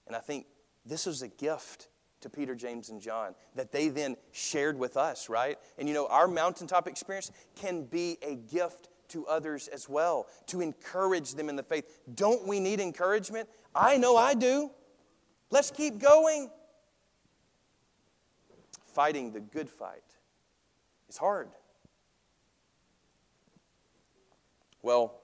And 0.07 0.15
I 0.15 0.19
think 0.19 0.45
this 0.85 1.05
was 1.05 1.21
a 1.21 1.27
gift 1.27 1.89
to 2.21 2.29
Peter, 2.29 2.55
James, 2.55 2.89
and 2.89 3.01
John 3.01 3.35
that 3.55 3.71
they 3.71 3.89
then 3.89 4.15
shared 4.31 4.77
with 4.77 4.95
us, 4.95 5.27
right? 5.27 5.57
And 5.77 5.87
you 5.87 5.93
know, 5.93 6.07
our 6.07 6.27
mountaintop 6.27 6.87
experience 6.87 7.31
can 7.55 7.83
be 7.85 8.17
a 8.21 8.35
gift 8.35 8.89
to 9.09 9.27
others 9.27 9.67
as 9.67 9.89
well, 9.89 10.27
to 10.47 10.61
encourage 10.61 11.33
them 11.33 11.49
in 11.49 11.55
the 11.55 11.63
faith. 11.63 11.99
Don't 12.15 12.47
we 12.47 12.59
need 12.59 12.79
encouragement? 12.79 13.49
I 13.75 13.97
know 13.97 14.15
I 14.15 14.33
do. 14.33 14.71
Let's 15.51 15.69
keep 15.69 15.99
going 15.99 16.49
fighting 18.93 19.31
the 19.31 19.39
good 19.39 19.69
fight 19.69 20.03
is 21.09 21.17
hard. 21.17 21.49
Well, 24.81 25.19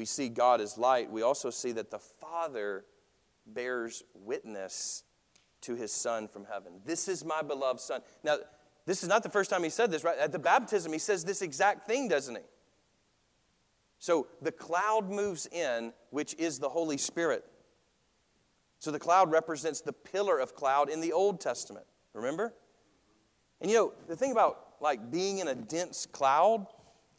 we 0.00 0.06
see 0.06 0.30
God 0.30 0.62
as 0.62 0.78
light. 0.78 1.10
We 1.10 1.20
also 1.20 1.50
see 1.50 1.72
that 1.72 1.90
the 1.90 1.98
Father 1.98 2.86
bears 3.44 4.02
witness 4.14 5.04
to 5.60 5.74
his 5.74 5.92
Son 5.92 6.26
from 6.26 6.46
heaven. 6.50 6.80
This 6.86 7.06
is 7.06 7.22
my 7.22 7.42
beloved 7.42 7.80
Son. 7.80 8.00
Now, 8.24 8.38
this 8.86 9.02
is 9.02 9.10
not 9.10 9.22
the 9.22 9.28
first 9.28 9.50
time 9.50 9.62
he 9.62 9.68
said 9.68 9.90
this, 9.90 10.02
right? 10.02 10.16
At 10.16 10.32
the 10.32 10.38
baptism, 10.38 10.90
he 10.90 10.98
says 10.98 11.22
this 11.22 11.42
exact 11.42 11.86
thing, 11.86 12.08
doesn't 12.08 12.34
he? 12.34 12.40
So 13.98 14.28
the 14.40 14.52
cloud 14.52 15.10
moves 15.10 15.44
in, 15.48 15.92
which 16.08 16.34
is 16.38 16.58
the 16.58 16.70
Holy 16.70 16.96
Spirit. 16.96 17.44
So 18.78 18.90
the 18.90 18.98
cloud 18.98 19.30
represents 19.30 19.82
the 19.82 19.92
pillar 19.92 20.38
of 20.38 20.54
cloud 20.54 20.88
in 20.88 21.02
the 21.02 21.12
Old 21.12 21.42
Testament. 21.42 21.84
Remember? 22.14 22.54
And 23.60 23.70
you 23.70 23.76
know, 23.76 23.92
the 24.08 24.16
thing 24.16 24.32
about 24.32 24.76
like 24.80 25.10
being 25.10 25.40
in 25.40 25.48
a 25.48 25.54
dense 25.54 26.06
cloud 26.06 26.66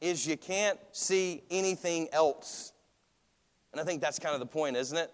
is 0.01 0.27
you 0.27 0.35
can't 0.35 0.79
see 0.91 1.43
anything 1.51 2.09
else. 2.11 2.73
And 3.71 3.79
I 3.79 3.83
think 3.83 4.01
that's 4.01 4.19
kind 4.19 4.33
of 4.33 4.39
the 4.39 4.47
point, 4.47 4.75
isn't 4.75 4.97
it? 4.97 5.11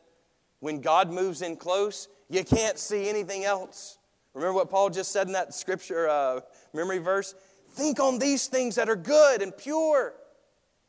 When 0.60 0.82
God 0.82 1.12
moves 1.12 1.42
in 1.42 1.58
close, 1.58 2.08
you 2.30 2.44
can't 2.44 2.80
see 2.80 3.08
anything 3.08 3.44
else. 3.44 4.00
Remember 4.34 4.54
what 4.54 4.70
Paul 4.70 4.90
just 4.90 5.12
said 5.12 5.28
in 5.28 5.34
that 5.34 5.54
scripture 5.54 6.10
uh, 6.10 6.40
memory 6.74 7.00
verse? 7.00 7.36
Think 7.72 8.00
on 8.00 8.18
these 8.18 8.48
things 8.48 8.76
that 8.76 8.90
are 8.90 8.96
good 8.96 9.42
and 9.42 9.56
pure. 9.56 10.14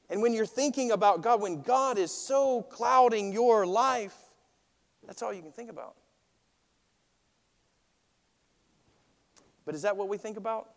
And 0.08 0.22
when 0.22 0.32
you're 0.32 0.46
thinking 0.46 0.92
about 0.92 1.22
God, 1.22 1.42
when 1.42 1.60
God 1.60 1.98
is 1.98 2.10
so 2.10 2.62
clouding 2.62 3.32
your 3.32 3.66
life, 3.66 4.16
that's 5.06 5.22
all 5.22 5.32
you 5.32 5.42
can 5.42 5.52
think 5.52 5.70
about. 5.70 5.96
But 9.66 9.74
is 9.74 9.82
that 9.82 9.96
what 9.96 10.08
we 10.08 10.16
think 10.16 10.38
about? 10.38 10.70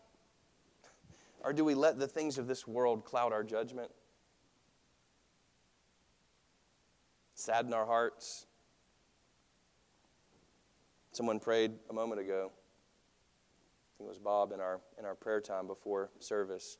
Or 1.43 1.53
do 1.53 1.65
we 1.65 1.73
let 1.73 1.97
the 1.97 2.07
things 2.07 2.37
of 2.37 2.47
this 2.47 2.67
world 2.67 3.03
cloud 3.03 3.33
our 3.33 3.43
judgment? 3.43 3.89
Sadden 7.33 7.73
our 7.73 7.85
hearts? 7.85 8.45
Someone 11.11 11.39
prayed 11.39 11.71
a 11.89 11.93
moment 11.93 12.21
ago. 12.21 12.51
I 12.51 13.91
think 13.97 14.07
it 14.07 14.09
was 14.09 14.19
Bob 14.19 14.51
in 14.51 14.59
our, 14.59 14.79
in 14.99 15.05
our 15.05 15.15
prayer 15.15 15.41
time 15.41 15.67
before 15.67 16.11
service. 16.19 16.77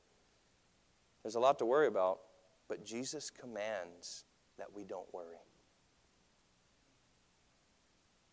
There's 1.24 1.36
a 1.36 1.40
lot 1.40 1.60
to 1.60 1.66
worry 1.66 1.88
about, 1.88 2.20
but 2.68 2.86
Jesus 2.86 3.30
commands 3.30 4.26
that 4.58 4.68
we 4.74 4.84
don't 4.84 5.12
worry. 5.14 5.38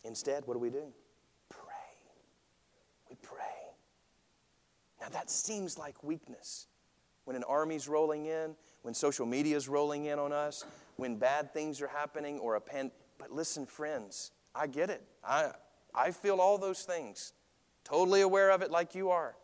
Instead, 0.04 0.46
what 0.46 0.54
do 0.54 0.60
we 0.60 0.70
do? 0.70 0.92
Pray. 1.48 1.62
We 3.10 3.16
pray. 3.16 3.44
Now, 5.00 5.08
that 5.10 5.30
seems 5.30 5.78
like 5.78 6.02
weakness. 6.02 6.66
When 7.24 7.36
an 7.36 7.44
army's 7.44 7.88
rolling 7.88 8.26
in, 8.26 8.56
when 8.82 8.94
social 8.94 9.26
media's 9.26 9.68
rolling 9.68 10.06
in 10.06 10.18
on 10.18 10.32
us, 10.32 10.64
when 10.96 11.16
bad 11.16 11.52
things 11.52 11.80
are 11.82 11.88
happening, 11.88 12.38
or 12.38 12.56
a 12.56 12.60
pen. 12.60 12.90
But 13.18 13.30
listen, 13.32 13.66
friends, 13.66 14.30
I 14.54 14.66
get 14.66 14.90
it. 14.90 15.02
I, 15.22 15.52
I 15.94 16.10
feel 16.10 16.40
all 16.40 16.58
those 16.58 16.82
things. 16.82 17.32
Totally 17.84 18.22
aware 18.22 18.50
of 18.50 18.62
it 18.62 18.70
like 18.70 18.94
you 18.94 19.10
are. 19.10 19.36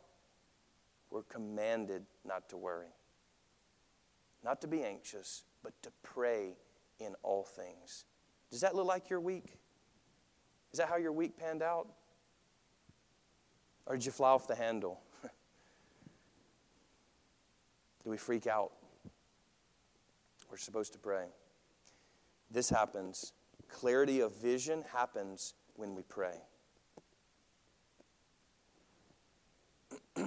we're 1.10 1.22
commanded 1.22 2.04
not 2.24 2.48
to 2.48 2.56
worry. 2.56 2.92
Not 4.42 4.60
to 4.62 4.66
be 4.66 4.82
anxious, 4.82 5.44
but 5.62 5.72
to 5.82 5.90
pray 6.02 6.56
in 6.98 7.14
all 7.22 7.44
things. 7.44 8.04
Does 8.50 8.60
that 8.60 8.74
look 8.74 8.86
like 8.86 9.10
your 9.10 9.20
week? 9.20 9.58
Is 10.72 10.78
that 10.78 10.88
how 10.88 10.96
your 10.96 11.12
week 11.12 11.36
panned 11.36 11.62
out? 11.62 11.88
Or 13.86 13.96
did 13.96 14.04
you 14.04 14.12
fly 14.12 14.30
off 14.30 14.46
the 14.48 14.54
handle? 14.54 15.00
Do 18.04 18.10
we 18.10 18.16
freak 18.18 18.46
out? 18.46 18.72
We're 20.50 20.58
supposed 20.58 20.92
to 20.92 20.98
pray. 20.98 21.24
This 22.50 22.68
happens. 22.70 23.32
Clarity 23.68 24.20
of 24.20 24.36
vision 24.36 24.84
happens 24.92 25.54
when 25.74 25.94
we 25.94 26.02
pray. 26.02 26.36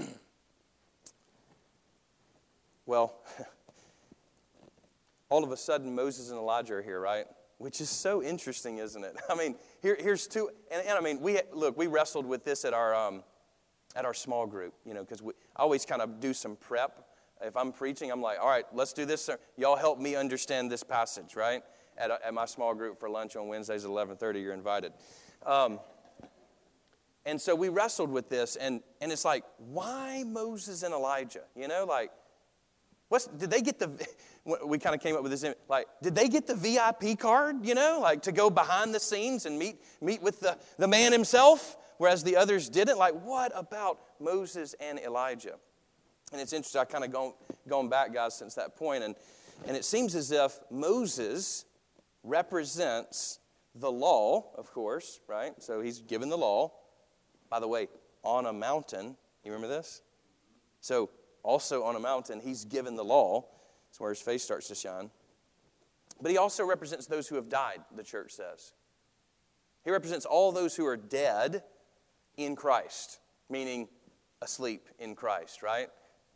well, 2.85 3.13
all 5.29 5.43
of 5.43 5.51
a 5.51 5.57
sudden 5.57 5.93
Moses 5.95 6.29
and 6.29 6.37
Elijah 6.37 6.73
are 6.73 6.81
here, 6.81 6.99
right? 6.99 7.25
Which 7.59 7.79
is 7.79 7.89
so 7.89 8.21
interesting, 8.21 8.79
isn't 8.79 9.03
it? 9.03 9.15
I 9.29 9.35
mean, 9.35 9.55
here, 9.81 9.95
here's 9.99 10.27
two, 10.27 10.49
and, 10.71 10.85
and, 10.85 10.97
I 10.97 11.01
mean, 11.01 11.21
we 11.21 11.39
look, 11.53 11.77
we 11.77 11.87
wrestled 11.87 12.25
with 12.25 12.43
this 12.43 12.65
at 12.65 12.73
our 12.73 12.93
um, 12.93 13.23
at 13.95 14.03
our 14.03 14.13
small 14.13 14.45
group, 14.45 14.73
you 14.85 14.93
know, 14.93 15.03
because 15.03 15.21
I 15.55 15.61
always 15.61 15.85
kind 15.85 16.01
of 16.01 16.19
do 16.19 16.33
some 16.33 16.55
prep. 16.55 17.06
If 17.41 17.55
I'm 17.55 17.71
preaching, 17.71 18.11
I'm 18.11 18.21
like, 18.21 18.39
all 18.39 18.49
right, 18.49 18.65
let's 18.73 18.93
do 18.93 19.05
this. 19.05 19.29
Y'all 19.57 19.75
help 19.75 19.99
me 19.99 20.15
understand 20.15 20.71
this 20.71 20.83
passage, 20.83 21.35
right? 21.35 21.63
At, 21.97 22.11
at 22.11 22.33
my 22.33 22.45
small 22.45 22.73
group 22.73 22.99
for 22.99 23.09
lunch 23.09 23.35
on 23.35 23.47
Wednesdays 23.47 23.85
at 23.85 23.91
11:30, 23.91 24.41
you're 24.41 24.53
invited. 24.53 24.93
Um, 25.45 25.79
and 27.27 27.41
so 27.41 27.53
we 27.55 27.67
wrestled 27.67 28.09
with 28.09 28.29
this, 28.29 28.55
and, 28.55 28.81
and 29.01 29.11
it's 29.11 29.25
like, 29.25 29.43
why 29.57 30.23
Moses 30.25 30.83
and 30.83 30.93
Elijah? 30.93 31.43
You 31.57 31.67
know, 31.67 31.85
like, 31.85 32.09
what's, 33.09 33.27
did 33.27 33.51
they 33.51 33.61
get 33.61 33.79
the, 33.79 34.07
we 34.65 34.79
kind 34.79 34.95
of 34.95 35.01
came 35.01 35.13
up 35.13 35.23
with 35.23 35.31
this, 35.31 35.43
like, 35.67 35.87
did 36.01 36.15
they 36.15 36.29
get 36.29 36.47
the 36.47 36.55
VIP 36.55 37.19
card, 37.19 37.65
you 37.65 37.75
know, 37.75 37.99
like 38.01 38.21
to 38.21 38.31
go 38.31 38.49
behind 38.49 38.95
the 38.95 38.99
scenes 39.01 39.45
and 39.45 39.59
meet, 39.59 39.81
meet 40.01 40.21
with 40.21 40.39
the, 40.39 40.57
the 40.77 40.87
man 40.87 41.11
himself, 41.11 41.75
whereas 41.97 42.23
the 42.23 42.37
others 42.37 42.69
didn't? 42.69 42.97
Like, 42.97 43.13
what 43.25 43.51
about 43.53 43.99
Moses 44.21 44.73
and 44.79 44.97
Elijah? 44.97 45.55
And 46.31 46.41
it's 46.41 46.53
interesting, 46.53 46.81
I 46.81 46.85
kind 46.85 47.03
of 47.03 47.11
gone, 47.11 47.33
gone 47.67 47.89
back, 47.89 48.13
guys, 48.13 48.35
since 48.35 48.55
that 48.55 48.75
point, 48.75 49.03
and, 49.03 49.15
and 49.67 49.77
it 49.77 49.85
seems 49.85 50.13
as 50.13 50.31
if 50.31 50.59
Moses 50.69 51.65
represents 52.23 53.39
the 53.75 53.91
law, 53.91 54.51
of 54.55 54.71
course, 54.73 55.21
right? 55.27 55.53
So 55.59 55.81
he's 55.81 56.01
given 56.01 56.29
the 56.29 56.37
law. 56.37 56.73
By 57.49 57.59
the 57.59 57.67
way, 57.67 57.87
on 58.23 58.45
a 58.45 58.53
mountain, 58.53 59.15
you 59.43 59.51
remember 59.51 59.73
this? 59.73 60.01
So, 60.81 61.09
also 61.43 61.83
on 61.83 61.95
a 61.95 61.99
mountain, 61.99 62.41
he's 62.41 62.65
given 62.65 62.95
the 62.95 63.05
law. 63.05 63.45
That's 63.87 63.99
where 63.99 64.09
his 64.09 64.21
face 64.21 64.43
starts 64.43 64.67
to 64.67 64.75
shine. 64.75 65.09
But 66.21 66.31
he 66.31 66.37
also 66.37 66.65
represents 66.65 67.05
those 67.05 67.27
who 67.27 67.35
have 67.35 67.47
died, 67.47 67.79
the 67.95 68.03
church 68.03 68.33
says. 68.33 68.73
He 69.85 69.91
represents 69.91 70.25
all 70.25 70.51
those 70.51 70.75
who 70.75 70.85
are 70.85 70.97
dead 70.97 71.63
in 72.35 72.55
Christ, 72.55 73.19
meaning 73.49 73.87
asleep 74.41 74.89
in 74.99 75.15
Christ, 75.15 75.63
right? 75.63 75.87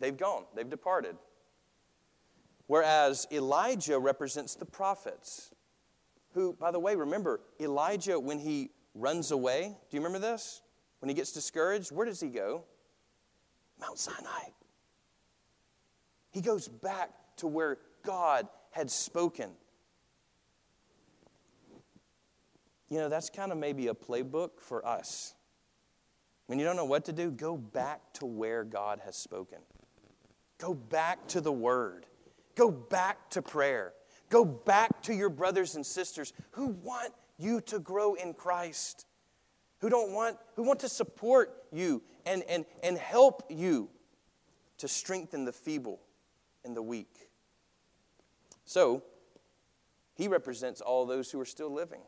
They've 0.01 0.17
gone, 0.17 0.45
they've 0.55 0.69
departed. 0.69 1.15
Whereas 2.65 3.27
Elijah 3.31 3.99
represents 3.99 4.55
the 4.55 4.65
prophets, 4.65 5.53
who, 6.33 6.53
by 6.53 6.71
the 6.71 6.79
way, 6.79 6.95
remember, 6.95 7.41
Elijah, 7.59 8.19
when 8.19 8.39
he 8.39 8.71
runs 8.95 9.31
away, 9.31 9.77
do 9.89 9.97
you 9.97 10.03
remember 10.03 10.19
this? 10.19 10.61
When 10.99 11.09
he 11.09 11.15
gets 11.15 11.31
discouraged, 11.31 11.91
where 11.91 12.05
does 12.05 12.19
he 12.19 12.29
go? 12.29 12.63
Mount 13.79 13.99
Sinai. 13.99 14.49
He 16.31 16.41
goes 16.41 16.67
back 16.67 17.11
to 17.37 17.47
where 17.47 17.77
God 18.03 18.47
had 18.71 18.89
spoken. 18.89 19.51
You 22.89 22.99
know, 22.99 23.09
that's 23.09 23.29
kind 23.29 23.51
of 23.51 23.57
maybe 23.57 23.87
a 23.87 23.93
playbook 23.93 24.59
for 24.59 24.85
us. 24.85 25.35
When 26.47 26.57
you 26.59 26.65
don't 26.65 26.75
know 26.75 26.85
what 26.85 27.05
to 27.05 27.13
do, 27.13 27.31
go 27.31 27.57
back 27.57 28.13
to 28.13 28.25
where 28.25 28.63
God 28.63 29.01
has 29.05 29.15
spoken. 29.15 29.59
Go 30.61 30.75
back 30.75 31.27
to 31.29 31.41
the 31.41 31.51
Word. 31.51 32.05
Go 32.55 32.69
back 32.69 33.31
to 33.31 33.41
prayer. 33.41 33.93
Go 34.29 34.45
back 34.45 35.01
to 35.03 35.13
your 35.13 35.29
brothers 35.29 35.75
and 35.75 35.83
sisters 35.83 36.33
who 36.51 36.67
want 36.67 37.11
you 37.39 37.61
to 37.61 37.79
grow 37.79 38.13
in 38.13 38.35
Christ, 38.35 39.07
who 39.79 39.89
don't 39.89 40.13
want, 40.13 40.37
who 40.55 40.61
want 40.61 40.79
to 40.81 40.89
support 40.89 41.63
you 41.71 42.03
and, 42.27 42.43
and, 42.47 42.65
and 42.83 42.95
help 42.95 43.43
you 43.49 43.89
to 44.77 44.87
strengthen 44.87 45.45
the 45.45 45.51
feeble 45.51 45.99
and 46.63 46.77
the 46.77 46.83
weak. 46.83 47.29
So, 48.63 49.01
he 50.13 50.27
represents 50.27 50.79
all 50.79 51.07
those 51.07 51.31
who 51.31 51.39
are 51.39 51.45
still 51.45 51.73
living. 51.73 52.01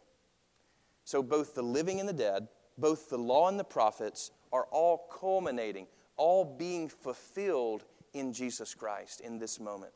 So, 1.05 1.23
both 1.23 1.55
the 1.55 1.63
living 1.63 1.99
and 1.99 2.07
the 2.07 2.13
dead, 2.13 2.49
both 2.77 3.09
the 3.09 3.17
law 3.17 3.47
and 3.47 3.59
the 3.59 3.63
prophets 3.63 4.29
are 4.51 4.67
all 4.71 5.07
culminating, 5.11 5.87
all 6.17 6.45
being 6.45 6.87
fulfilled 6.87 7.83
in 8.13 8.33
Jesus 8.33 8.73
Christ 8.73 9.21
in 9.21 9.39
this 9.39 9.59
moment. 9.59 9.93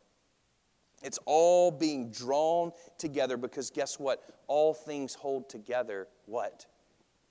It's 1.04 1.20
all 1.26 1.72
being 1.72 2.10
drawn 2.12 2.72
together 2.98 3.38
because 3.38 3.70
guess 3.70 4.00
what? 4.00 4.24
All 4.48 4.74
things 4.74 5.14
hold 5.14 5.50
together 5.50 6.08
what? 6.26 6.66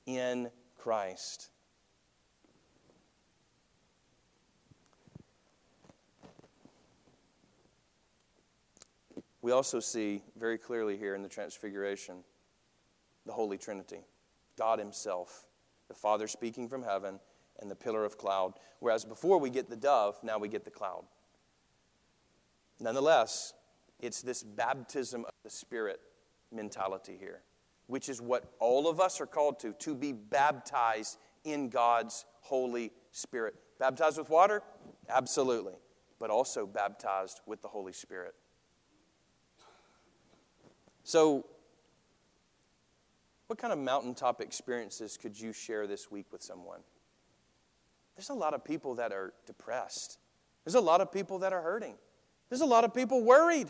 In 0.07 0.51
Christ. 0.79 1.51
We 9.42 9.53
also 9.53 9.79
see 9.79 10.22
very 10.37 10.59
clearly 10.59 10.96
here 10.96 11.14
in 11.14 11.22
the 11.22 11.29
Transfiguration 11.29 12.25
the 13.27 13.33
Holy 13.33 13.59
Trinity 13.59 14.01
God 14.57 14.79
Himself, 14.79 15.46
the 15.88 15.94
Father 15.94 16.27
speaking 16.27 16.68
from 16.68 16.83
heaven, 16.83 17.20
and 17.61 17.71
the 17.71 17.75
pillar 17.75 18.05
of 18.05 18.19
cloud. 18.19 18.55
Whereas 18.81 19.05
before 19.05 19.38
we 19.38 19.51
get 19.51 19.71
the 19.71 19.77
dove, 19.77 20.19
now 20.23 20.38
we 20.38 20.49
get 20.49 20.64
the 20.64 20.71
cloud. 20.71 21.05
Nonetheless, 22.79 23.55
it's 24.01 24.23
this 24.23 24.42
baptism 24.42 25.25
of 25.25 25.33
the 25.42 25.51
Spirit 25.51 26.01
mentality 26.53 27.16
here, 27.19 27.42
which 27.87 28.09
is 28.09 28.21
what 28.21 28.53
all 28.59 28.88
of 28.88 29.01
us 29.01 29.21
are 29.21 29.27
called 29.27 29.59
to, 29.61 29.73
to 29.75 29.95
be 29.95 30.12
baptized 30.12 31.19
in 31.45 31.69
God's 31.69 32.25
Holy 32.40 32.92
Spirit. 33.12 33.55
Baptized 33.79 34.19
with 34.19 34.29
water? 34.29 34.62
Absolutely. 35.09 35.75
But 36.19 36.31
also 36.31 36.66
baptized 36.66 37.40
with 37.47 37.62
the 37.62 37.69
Holy 37.69 37.92
Spirit. 37.92 38.35
So, 41.05 41.47
what 43.47 43.59
kind 43.59 43.73
of 43.73 43.79
mountaintop 43.79 44.40
experiences 44.40 45.16
could 45.16 45.38
you 45.38 45.53
share 45.53 45.87
this 45.87 46.11
week 46.11 46.27
with 46.33 46.42
someone? 46.42 46.81
There's 48.17 48.31
a 48.31 48.35
lot 48.35 48.55
of 48.55 48.65
people 48.65 48.95
that 48.97 49.13
are 49.13 49.35
depressed. 49.47 50.19
There's 50.65 50.75
a 50.75 50.81
lot 50.81 51.01
of 51.01 51.13
people 51.13 51.41
that 51.41 51.53
are 51.53 51.63
hurting. 51.63 51.95
There's 52.49 52.63
a 52.63 52.67
lot 52.67 52.85
of 52.85 52.95
people 52.95 53.23
worried. 53.23 53.69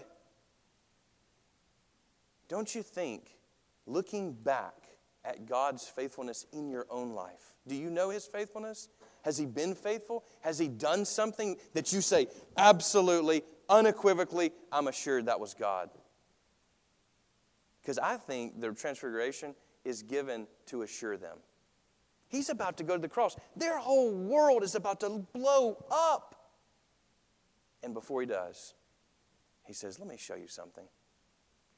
Don't 2.48 2.72
you 2.74 2.82
think, 2.82 3.36
looking 3.86 4.32
back 4.32 4.74
at 5.24 5.46
God's 5.46 5.84
faithfulness 5.88 6.46
in 6.52 6.70
your 6.70 6.86
own 6.90 7.12
life, 7.12 7.54
do 7.66 7.74
you 7.74 7.90
know 7.90 8.10
His 8.10 8.24
faithfulness? 8.26 8.88
Has 9.22 9.36
He 9.36 9.46
been 9.46 9.74
faithful? 9.74 10.24
Has 10.42 10.58
He 10.58 10.68
done 10.68 11.04
something 11.04 11.56
that 11.74 11.92
you 11.92 12.00
say, 12.00 12.28
absolutely, 12.56 13.42
unequivocally, 13.68 14.52
I'm 14.70 14.86
assured 14.86 15.26
that 15.26 15.40
was 15.40 15.54
God? 15.54 15.90
Because 17.82 17.98
I 17.98 18.16
think 18.16 18.60
the 18.60 18.72
transfiguration 18.72 19.56
is 19.84 20.02
given 20.02 20.46
to 20.66 20.82
assure 20.82 21.16
them. 21.16 21.38
He's 22.28 22.48
about 22.48 22.76
to 22.78 22.84
go 22.84 22.94
to 22.94 23.02
the 23.02 23.08
cross. 23.08 23.36
Their 23.56 23.78
whole 23.78 24.12
world 24.12 24.62
is 24.62 24.74
about 24.74 25.00
to 25.00 25.26
blow 25.32 25.84
up. 25.90 26.34
And 27.82 27.94
before 27.94 28.20
he 28.20 28.26
does, 28.26 28.74
he 29.64 29.72
says, 29.72 29.98
Let 29.98 30.08
me 30.08 30.16
show 30.16 30.34
you 30.34 30.48
something. 30.48 30.84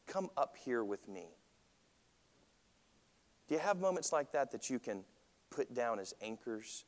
Come 0.07 0.31
up 0.37 0.57
here 0.57 0.85
with 0.85 1.07
me. 1.09 1.27
Do 3.47 3.55
you 3.55 3.61
have 3.61 3.79
moments 3.79 4.13
like 4.13 4.33
that 4.33 4.51
that 4.53 4.71
you 4.71 4.79
can 4.79 5.05
put 5.51 5.75
down 5.75 5.99
as 5.99 6.15
anchors, 6.23 6.85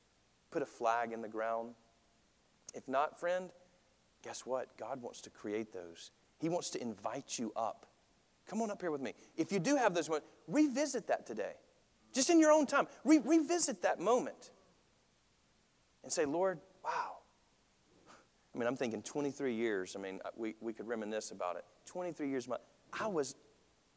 put 0.51 0.63
a 0.63 0.67
flag 0.67 1.13
in 1.13 1.23
the 1.23 1.29
ground? 1.29 1.75
If 2.75 2.87
not, 2.89 3.19
friend, 3.19 3.51
guess 4.23 4.47
what? 4.47 4.77
God 4.79 5.03
wants 5.03 5.21
to 5.23 5.31
create 5.31 5.73
those. 5.73 6.11
He 6.39 6.49
wants 6.49 6.71
to 6.71 6.83
invite 6.83 7.39
you 7.39 7.53
up. 7.57 7.87
Come 8.47 8.63
on 8.63 8.71
up 8.71 8.81
here 8.81 8.91
with 8.91 9.01
me. 9.01 9.15
If 9.37 9.53
you 9.53 9.59
do 9.59 9.77
have 9.77 9.95
those 9.95 10.09
moments, 10.09 10.29
revisit 10.49 11.07
that 11.09 11.27
today. 11.27 11.53
Just 12.13 12.31
in 12.31 12.41
your 12.41 12.53
own 12.53 12.67
time, 12.67 12.87
Re- 13.05 13.21
revisit 13.25 13.83
that 13.83 14.01
moment 14.01 14.51
and 16.03 16.13
say, 16.13 16.25
Lord, 16.25 16.59
wow, 16.85 17.19
I 18.55 18.59
mean, 18.59 18.67
I'm 18.67 18.77
thinking 18.77 19.03
23 19.03 19.55
years. 19.55 19.95
I 19.97 20.01
mean, 20.01 20.21
uh, 20.25 20.31
we, 20.37 20.57
we 20.61 20.73
could 20.73 20.89
reminisce 20.89 21.31
about 21.31 21.57
it. 21.57 21.65
23 21.87 22.29
years, 22.29 22.49
my, 22.49 22.57
I 22.93 23.07
was 23.07 23.37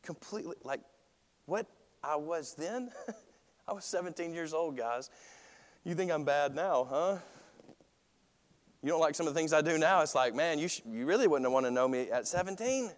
completely 0.03 0.55
like 0.63 0.81
what 1.45 1.65
I 2.03 2.15
was 2.15 2.53
then. 2.55 2.91
I 3.67 3.73
was 3.73 3.85
17 3.85 4.33
years 4.33 4.53
old, 4.53 4.77
guys. 4.77 5.09
You 5.83 5.95
think 5.95 6.11
I'm 6.11 6.23
bad 6.23 6.53
now, 6.53 6.87
huh? 6.89 7.17
You 8.83 8.89
don't 8.89 8.99
like 8.99 9.15
some 9.15 9.27
of 9.27 9.33
the 9.33 9.39
things 9.39 9.53
I 9.53 9.61
do 9.61 9.77
now? 9.77 10.01
It's 10.01 10.13
like, 10.13 10.35
man, 10.35 10.59
you, 10.59 10.67
sh- 10.67 10.81
you 10.85 11.05
really 11.05 11.27
wouldn't 11.27 11.49
want 11.49 11.65
to 11.65 11.71
know 11.71 11.87
me 11.87 12.11
at 12.11 12.27
17. 12.27 12.91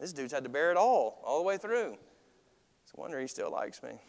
This 0.00 0.12
dude's 0.12 0.32
had 0.32 0.42
to 0.44 0.50
bear 0.50 0.72
it 0.72 0.76
all, 0.76 1.22
all 1.24 1.38
the 1.38 1.44
way 1.44 1.56
through. 1.56 1.96
Wonder 2.96 3.20
he 3.20 3.26
still 3.26 3.52
likes 3.52 3.82
me. 3.82 4.00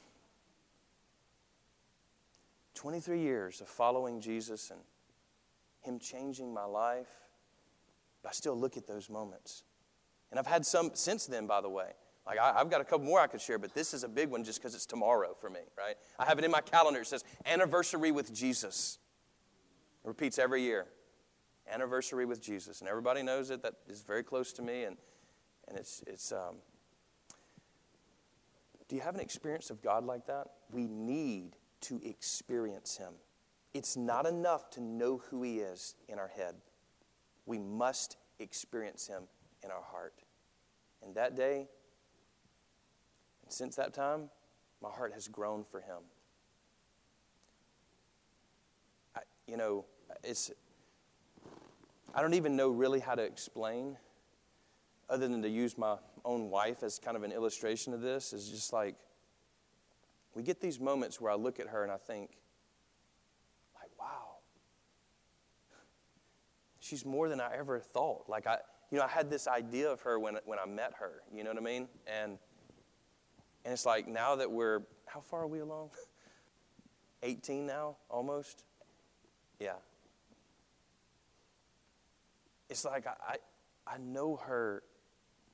23 2.77 3.19
years 3.19 3.59
of 3.59 3.67
following 3.67 4.21
Jesus 4.21 4.71
and 4.71 4.79
Him 5.81 5.99
changing 5.99 6.53
my 6.53 6.63
life. 6.63 7.09
But 8.21 8.29
I 8.29 8.31
still 8.33 8.57
look 8.57 8.77
at 8.77 8.87
those 8.87 9.09
moments. 9.09 9.63
And 10.29 10.39
I've 10.39 10.47
had 10.47 10.65
some 10.65 10.91
since 10.93 11.25
then, 11.25 11.47
by 11.47 11.59
the 11.61 11.69
way. 11.69 11.91
Like, 12.25 12.39
I, 12.39 12.57
have 12.57 12.69
got 12.69 12.81
a 12.81 12.83
couple 12.83 13.05
more 13.05 13.21
I 13.21 13.27
could 13.27 13.39
share, 13.39 13.57
but 13.57 13.73
this 13.73 13.93
is 13.93 14.03
a 14.03 14.07
big 14.07 14.29
one 14.29 14.43
just 14.43 14.59
because 14.59 14.75
it's 14.75 14.85
tomorrow 14.85 15.33
for 15.39 15.49
me, 15.49 15.61
right? 15.77 15.95
I 16.19 16.25
have 16.25 16.37
it 16.37 16.45
in 16.45 16.51
my 16.51 16.59
calendar. 16.59 16.99
It 16.99 17.07
says, 17.07 17.23
Anniversary 17.45 18.11
with 18.11 18.33
Jesus. 18.33 18.99
It 20.03 20.07
repeats 20.07 20.37
every 20.37 20.61
year. 20.61 20.87
Anniversary 21.71 22.25
with 22.25 22.41
Jesus. 22.41 22.81
And 22.81 22.89
everybody 22.89 23.23
knows 23.23 23.49
it. 23.49 23.63
That 23.63 23.75
is 23.87 24.01
very 24.01 24.23
close 24.23 24.51
to 24.53 24.61
me. 24.61 24.83
And, 24.83 24.97
and 25.69 25.77
it's, 25.77 26.03
it's 26.05 26.31
um, 26.33 26.57
do 28.87 28.95
you 28.95 29.01
have 29.01 29.15
an 29.15 29.21
experience 29.21 29.69
of 29.69 29.81
God 29.81 30.05
like 30.05 30.27
that? 30.27 30.47
We 30.71 30.87
need 30.87 31.57
to 31.81 31.99
experience 32.03 32.97
Him. 32.97 33.13
It's 33.73 33.97
not 33.97 34.25
enough 34.25 34.69
to 34.71 34.81
know 34.81 35.17
who 35.29 35.43
He 35.43 35.59
is 35.59 35.95
in 36.07 36.19
our 36.19 36.29
head. 36.29 36.55
We 37.45 37.59
must 37.59 38.17
experience 38.39 39.07
Him 39.07 39.23
in 39.63 39.71
our 39.71 39.83
heart. 39.83 40.13
And 41.03 41.13
that 41.15 41.35
day, 41.35 41.67
and 43.43 43.51
since 43.53 43.75
that 43.75 43.93
time, 43.93 44.29
my 44.81 44.89
heart 44.89 45.13
has 45.13 45.27
grown 45.27 45.63
for 45.63 45.81
Him. 45.81 45.99
I, 49.15 49.21
you 49.47 49.57
know, 49.57 49.85
it's, 50.23 50.51
I 52.15 52.21
don't 52.21 52.33
even 52.35 52.55
know 52.55 52.69
really 52.69 52.99
how 52.99 53.15
to 53.15 53.23
explain, 53.23 53.97
other 55.09 55.27
than 55.27 55.41
to 55.41 55.49
use 55.49 55.77
my 55.77 55.97
own 56.25 56.49
wife 56.49 56.83
as 56.83 56.99
kind 56.99 57.17
of 57.17 57.23
an 57.23 57.31
illustration 57.31 57.93
of 57.93 58.01
this, 58.01 58.33
is 58.33 58.49
just 58.49 58.73
like, 58.73 58.95
we 60.33 60.43
get 60.43 60.61
these 60.61 60.79
moments 60.79 61.19
where 61.19 61.31
I 61.31 61.35
look 61.35 61.59
at 61.59 61.67
her 61.67 61.83
and 61.83 61.91
I 61.91 61.97
think, 61.97 62.31
like, 63.75 63.89
wow, 63.99 64.37
she's 66.79 67.05
more 67.05 67.29
than 67.29 67.41
I 67.41 67.55
ever 67.57 67.79
thought. 67.79 68.25
Like, 68.27 68.47
I, 68.47 68.57
you 68.91 68.97
know, 68.97 69.03
I 69.03 69.07
had 69.07 69.29
this 69.29 69.47
idea 69.47 69.89
of 69.89 70.01
her 70.01 70.19
when, 70.19 70.37
when 70.45 70.59
I 70.59 70.65
met 70.65 70.93
her, 70.99 71.23
you 71.33 71.43
know 71.43 71.49
what 71.49 71.59
I 71.59 71.63
mean? 71.63 71.87
And, 72.05 72.37
and 73.65 73.73
it's 73.73 73.85
like 73.85 74.07
now 74.07 74.35
that 74.35 74.49
we're, 74.49 74.81
how 75.05 75.21
far 75.21 75.41
are 75.41 75.47
we 75.47 75.59
along? 75.59 75.89
18 77.23 77.65
now, 77.65 77.97
almost? 78.09 78.63
Yeah. 79.59 79.73
It's 82.69 82.85
like 82.85 83.07
I, 83.07 83.13
I, 83.27 83.95
I 83.95 83.97
know 83.97 84.35
her 84.35 84.83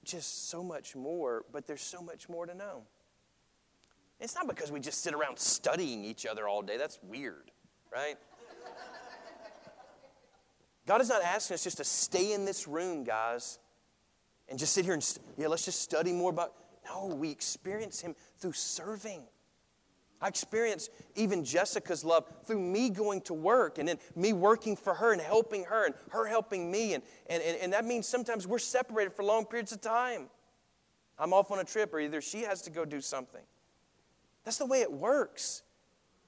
just 0.04 0.50
so 0.50 0.64
much 0.64 0.96
more, 0.96 1.46
but 1.52 1.68
there's 1.68 1.82
so 1.82 2.02
much 2.02 2.30
more 2.30 2.46
to 2.46 2.54
know. 2.54 2.84
It's 4.20 4.36
not 4.36 4.48
because 4.48 4.72
we 4.72 4.80
just 4.80 5.02
sit 5.04 5.14
around 5.14 5.38
studying 5.38 6.04
each 6.04 6.26
other 6.26 6.48
all 6.48 6.62
day. 6.62 6.78
That's 6.78 7.00
weird, 7.04 7.52
right? 7.92 8.16
God 10.86 11.02
is 11.02 11.10
not 11.10 11.24
asking 11.24 11.56
us 11.56 11.64
just 11.64 11.78
to 11.78 11.84
stay 11.84 12.34
in 12.34 12.46
this 12.46 12.68
room, 12.68 13.04
guys, 13.04 13.60
and 14.50 14.60
just 14.60 14.74
sit 14.74 14.86
here 14.86 14.94
and, 14.94 15.20
yeah, 15.38 15.48
let's 15.48 15.66
just 15.66 15.82
study 15.82 16.12
more 16.12 16.30
about. 16.30 16.54
No, 16.86 17.08
we 17.08 17.32
experience 17.32 18.02
Him 18.02 18.16
through 18.38 18.52
serving. 18.52 19.24
I 20.24 20.30
experience 20.30 20.90
even 21.16 21.44
Jessica's 21.44 22.06
love 22.06 22.26
through 22.46 22.62
me 22.62 22.90
going 22.90 23.20
to 23.24 23.34
work 23.34 23.78
and 23.78 23.86
then 23.86 23.98
me 24.16 24.32
working 24.32 24.78
for 24.78 24.94
her 24.94 25.12
and 25.12 25.22
helping 25.22 25.66
her 25.66 25.86
and 25.86 25.94
her 26.12 26.26
helping 26.26 26.72
me. 26.72 26.94
And, 26.94 27.04
and, 27.28 27.44
and, 27.44 27.58
and 27.58 27.74
that 27.74 27.84
means 27.84 28.08
sometimes 28.08 28.48
we're 28.48 28.58
separated 28.58 29.12
for 29.12 29.24
long 29.24 29.46
periods 29.46 29.74
of 29.74 29.82
time. 29.82 30.30
I'm 31.20 31.34
off 31.34 31.52
on 31.52 31.60
a 31.60 31.66
trip, 31.66 31.94
or 31.94 32.00
either 32.00 32.22
she 32.22 32.44
has 32.44 32.62
to 32.62 32.70
go 32.70 32.86
do 32.86 33.02
something. 33.02 33.42
That's 34.46 34.58
the 34.58 34.66
way 34.66 34.80
it 34.80 34.92
works. 34.92 35.64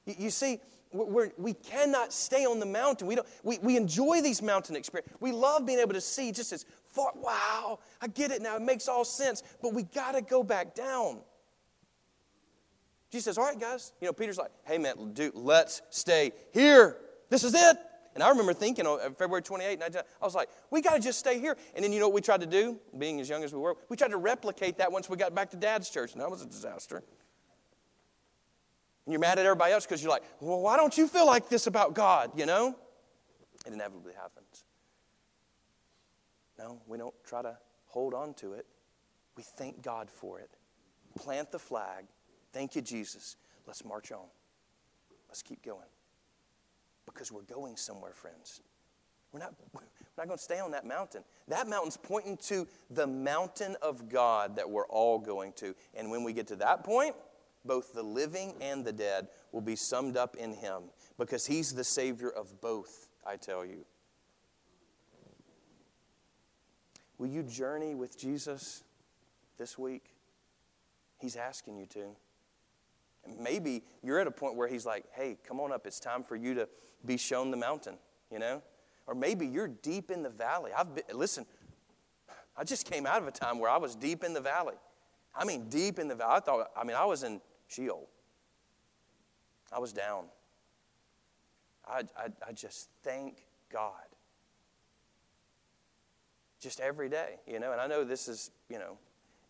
You, 0.06 0.16
you 0.20 0.30
see, 0.30 0.60
we're, 0.92 1.32
we 1.38 1.54
cannot 1.54 2.12
stay 2.12 2.46
on 2.46 2.60
the 2.60 2.66
mountain. 2.66 3.08
We, 3.08 3.16
don't, 3.16 3.28
we, 3.44 3.60
we 3.60 3.78
enjoy 3.78 4.22
these 4.22 4.42
mountain 4.42 4.76
experiences. 4.76 5.16
We 5.22 5.32
love 5.32 5.66
being 5.66 5.80
able 5.80 5.94
to 5.94 6.02
see 6.02 6.34
just 6.34 6.52
as 6.52 6.66
far. 6.84 7.14
Wow, 7.16 7.80
I 8.02 8.08
get 8.08 8.32
it 8.32 8.42
now. 8.42 8.58
It 8.58 8.62
makes 8.62 8.90
all 8.90 9.06
sense. 9.06 9.42
But 9.62 9.74
we 9.74 9.84
got 9.84 10.16
to 10.16 10.22
go 10.22 10.44
back 10.44 10.76
down. 10.76 11.22
Jesus 13.16 13.26
says, 13.26 13.38
All 13.38 13.46
right, 13.46 13.58
guys. 13.58 13.94
You 14.02 14.08
know, 14.08 14.14
Peter's 14.14 14.38
like, 14.38 14.52
Hey, 14.66 14.78
man, 14.78 15.14
dude, 15.14 15.36
let's 15.36 15.82
stay 15.90 16.34
here. 16.52 16.98
This 17.30 17.46
is 17.46 17.54
it. 17.54 17.78
And 18.14 18.22
I 18.22 18.30
remember 18.30 18.54
thinking 18.54 18.86
on 18.86 19.00
uh, 19.00 19.10
February 19.12 19.42
28, 19.42 19.82
I 19.82 20.04
was 20.22 20.36
like, 20.36 20.50
we 20.70 20.82
got 20.82 20.96
to 20.96 21.00
just 21.02 21.20
stay 21.20 21.40
here. 21.40 21.56
And 21.76 21.84
then 21.84 21.94
you 21.94 22.00
know 22.00 22.08
what 22.08 22.16
we 22.16 22.22
tried 22.22 22.42
to 22.42 22.48
do, 22.48 22.78
being 22.98 23.22
as 23.22 23.30
young 23.30 23.44
as 23.44 23.54
we 23.54 23.60
were? 23.60 23.76
We 23.88 23.96
tried 23.96 24.12
to 24.12 24.18
replicate 24.18 24.78
that 24.80 24.92
once 24.92 25.10
we 25.10 25.16
got 25.16 25.34
back 25.34 25.50
to 25.52 25.58
dad's 25.58 25.90
church, 25.90 26.12
and 26.12 26.22
that 26.22 26.30
was 26.30 26.42
a 26.42 26.46
disaster. 26.46 26.98
And 29.06 29.14
you're 29.14 29.20
mad 29.20 29.40
at 29.40 29.46
everybody 29.46 29.72
else 29.72 29.86
because 29.86 30.02
you're 30.02 30.12
like, 30.12 30.24
well, 30.42 30.60
why 30.60 30.76
don't 30.76 30.98
you 30.98 31.08
feel 31.08 31.26
like 31.26 31.48
this 31.48 31.68
about 31.68 31.94
God, 31.94 32.32
you 32.36 32.46
know? 32.46 32.76
It 33.66 33.74
inevitably 33.74 34.14
happens. 34.14 34.66
No, 36.60 36.82
we 36.86 36.98
don't 36.98 37.16
try 37.26 37.42
to 37.42 37.58
hold 37.88 38.14
on 38.14 38.34
to 38.36 38.54
it. 38.54 38.66
We 39.38 39.44
thank 39.44 39.82
God 39.82 40.10
for 40.10 40.40
it. 40.40 40.50
Plant 41.18 41.52
the 41.52 41.60
flag. 41.60 42.06
Thank 42.56 42.74
you, 42.74 42.82
Jesus. 42.82 43.36
Let's 43.68 43.84
march 43.84 44.14
on. 44.14 44.28
Let's 45.28 45.42
keep 45.42 45.62
going. 45.62 45.90
Because 47.06 47.30
we're 47.30 47.42
going 47.42 47.76
somewhere, 47.76 48.14
friends. 48.14 48.62
We're 49.34 49.42
not, 49.42 49.56
we're 49.74 49.82
not 50.18 50.28
going 50.28 50.38
to 50.38 50.44
stay 50.44 50.60
on 50.62 50.72
that 50.72 50.86
mountain. 50.86 51.26
That 51.50 51.68
mountain's 51.68 51.98
pointing 51.98 52.38
to 52.48 52.66
the 52.90 53.06
mountain 53.06 53.76
of 53.82 54.08
God 54.08 54.56
that 54.56 54.70
we're 54.70 54.88
all 54.88 55.20
going 55.20 55.52
to. 55.58 55.76
And 55.96 56.10
when 56.10 56.24
we 56.24 56.32
get 56.32 56.48
to 56.48 56.56
that 56.56 56.86
point, 56.86 57.14
both 57.66 57.92
the 57.92 58.04
living 58.04 58.54
and 58.62 58.86
the 58.86 58.94
dead 58.94 59.28
will 59.52 59.60
be 59.60 59.76
summed 59.76 60.16
up 60.16 60.38
in 60.38 60.54
him 60.54 60.84
because 61.18 61.46
he's 61.46 61.74
the 61.74 61.84
Savior 61.84 62.30
of 62.30 62.62
both, 62.62 63.10
I 63.28 63.36
tell 63.36 63.66
you. 63.66 63.84
Will 67.18 67.28
you 67.28 67.44
journey 67.44 67.96
with 67.96 68.18
Jesus 68.18 68.86
this 69.58 69.78
week? 69.78 70.16
He's 71.20 71.36
asking 71.36 71.76
you 71.76 71.86
to. 71.88 72.16
Maybe 73.40 73.84
you're 74.04 74.20
at 74.20 74.28
a 74.28 74.32
point 74.32 74.56
where 74.56 74.68
he's 74.68 74.86
like, 74.86 75.06
hey, 75.14 75.38
come 75.48 75.60
on 75.60 75.72
up. 75.72 75.88
It's 75.88 76.00
time 76.00 76.24
for 76.24 76.36
you 76.36 76.54
to 76.56 76.68
be 77.06 77.18
shown 77.18 77.52
the 77.52 77.58
mountain, 77.58 77.96
you 78.32 78.40
know? 78.40 78.62
Or 79.08 79.16
maybe 79.16 79.46
you're 79.46 79.68
deep 79.68 80.12
in 80.12 80.24
the 80.24 80.30
valley. 80.30 80.72
I've 80.76 80.96
been, 80.96 81.04
listen, 81.14 81.46
I 82.58 82.64
just 82.64 82.90
came 82.90 83.06
out 83.06 83.22
of 83.22 83.28
a 83.28 83.32
time 83.32 83.60
where 83.60 83.70
I 83.70 83.78
was 83.78 83.96
deep 83.96 84.24
in 84.24 84.34
the 84.34 84.42
valley. 84.42 84.76
I 85.36 85.46
mean, 85.46 85.70
deep 85.70 86.00
in 86.00 86.08
the 86.08 86.16
valley. 86.16 86.34
I 86.38 86.40
thought, 86.40 86.72
I 86.76 86.84
mean, 86.84 86.96
I 86.96 87.06
was 87.06 87.24
in 87.24 87.42
Sheol. 87.68 88.08
I 89.72 89.80
was 89.80 89.92
down. 89.92 90.26
I, 91.88 92.04
I, 92.18 92.28
I 92.48 92.52
just 92.54 92.90
thank 93.04 93.44
God. 93.72 93.92
Just 96.60 96.80
every 96.80 97.10
day, 97.10 97.36
you 97.46 97.60
know, 97.60 97.74
and 97.74 97.82
I 97.82 97.88
know 97.88 98.04
this 98.04 98.28
is, 98.28 98.50
you 98.70 98.80
know, 98.80 98.98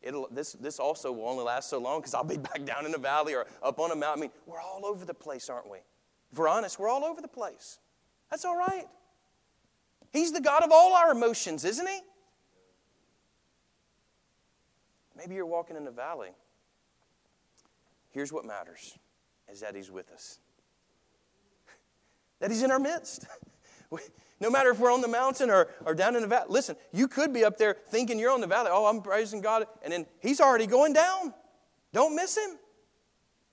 it'll 0.02 0.28
this 0.32 0.54
this 0.54 0.80
also 0.80 1.12
will 1.12 1.28
only 1.28 1.44
last 1.44 1.70
so 1.70 1.80
long 1.80 2.00
because 2.00 2.14
I'll 2.14 2.24
be 2.24 2.38
back 2.52 2.66
down 2.66 2.86
in 2.86 2.92
the 2.92 2.98
valley 2.98 3.34
or 3.34 3.46
up 3.64 3.80
on 3.80 3.92
a 3.92 3.96
mountain. 3.96 4.24
I 4.24 4.28
mean, 4.28 4.32
we're 4.46 4.62
all 4.62 4.86
over 4.86 5.06
the 5.06 5.14
place, 5.14 5.50
aren't 5.50 5.70
we? 5.70 5.80
If 6.32 6.38
we're 6.38 6.48
honest, 6.48 6.80
we're 6.80 6.90
all 6.90 7.06
over 7.06 7.22
the 7.22 7.28
place. 7.28 7.80
That's 8.30 8.46
all 8.46 8.58
right. 8.58 8.86
He's 10.12 10.32
the 10.32 10.42
God 10.42 10.64
of 10.64 10.72
all 10.72 10.94
our 10.94 11.12
emotions, 11.12 11.66
isn't 11.66 11.88
he? 11.88 12.00
Maybe 15.18 15.36
you're 15.36 15.46
walking 15.46 15.78
in 15.78 15.86
the 15.86 15.92
valley 15.92 16.32
Here's 18.16 18.32
what 18.32 18.46
matters 18.46 18.98
is 19.52 19.60
that 19.60 19.76
he's 19.76 19.92
with 19.92 20.10
us. 20.10 20.40
that 22.40 22.50
he's 22.50 22.64
in 22.64 22.72
our 22.72 22.80
midst. 22.80 23.26
no 24.40 24.50
matter 24.50 24.72
if 24.72 24.80
we're 24.80 24.92
on 24.92 25.02
the 25.02 25.08
mountain 25.08 25.50
or, 25.50 25.68
or 25.86 25.94
down 25.94 26.16
in 26.16 26.22
the 26.22 26.28
valley. 26.28 26.48
Listen, 26.50 26.76
you 26.92 27.08
could 27.08 27.34
be 27.34 27.44
up 27.44 27.58
there 27.58 27.78
thinking 27.90 28.20
you're 28.20 28.32
on 28.32 28.42
the 28.42 28.48
valley. 28.48 28.70
Oh, 28.72 28.86
I'm 28.86 29.02
praising 29.02 29.42
God. 29.42 29.66
And 29.84 29.92
then 29.92 30.06
he's 30.20 30.42
already 30.42 30.68
going 30.68 30.94
down. 30.94 31.34
Don't 31.94 32.16
miss 32.16 32.38
him. 32.38 32.58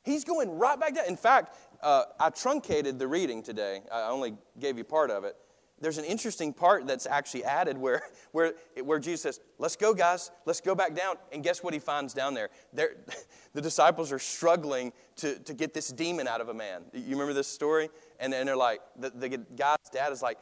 He's 0.03 0.25
going 0.25 0.59
right 0.59 0.79
back 0.79 0.95
down. 0.95 1.07
In 1.07 1.17
fact, 1.17 1.57
uh, 1.83 2.05
I 2.19 2.31
truncated 2.31 2.99
the 2.99 3.07
reading 3.07 3.43
today. 3.43 3.83
I 3.91 4.09
only 4.09 4.35
gave 4.59 4.79
you 4.79 4.85
part 4.85 5.11
of 5.11 5.25
it 5.25 5.37
there's 5.83 5.99
an 5.99 6.05
interesting 6.05 6.53
part 6.53 6.87
that's 6.87 7.07
actually 7.07 7.45
added 7.45 7.77
where, 7.77 8.03
where, 8.33 8.55
where 8.83 8.99
Jesus 8.99 9.23
says, 9.23 9.41
Let's 9.59 9.77
go, 9.77 9.93
guys, 9.93 10.31
let's 10.47 10.61
go 10.61 10.75
back 10.75 10.95
down. 10.95 11.17
And 11.33 11.43
guess 11.43 11.63
what 11.63 11.75
he 11.75 11.81
finds 11.81 12.15
down 12.15 12.35
there? 12.35 12.51
They're, 12.73 12.97
the 13.53 13.61
disciples 13.61 14.13
are 14.13 14.19
struggling 14.19 14.93
to, 15.17 15.39
to 15.41 15.53
get 15.53 15.75
this 15.75 15.89
demon 15.89 16.27
out 16.27 16.41
of 16.41 16.49
a 16.49 16.55
man. 16.55 16.85
You 16.95 17.11
remember 17.11 17.35
this 17.35 17.49
story? 17.49 17.91
And, 18.19 18.33
and 18.33 18.49
they're 18.49 18.57
like, 18.57 18.81
the, 18.97 19.11
the 19.11 19.29
guy's 19.57 19.77
dad 19.93 20.13
is 20.13 20.23
like, 20.23 20.39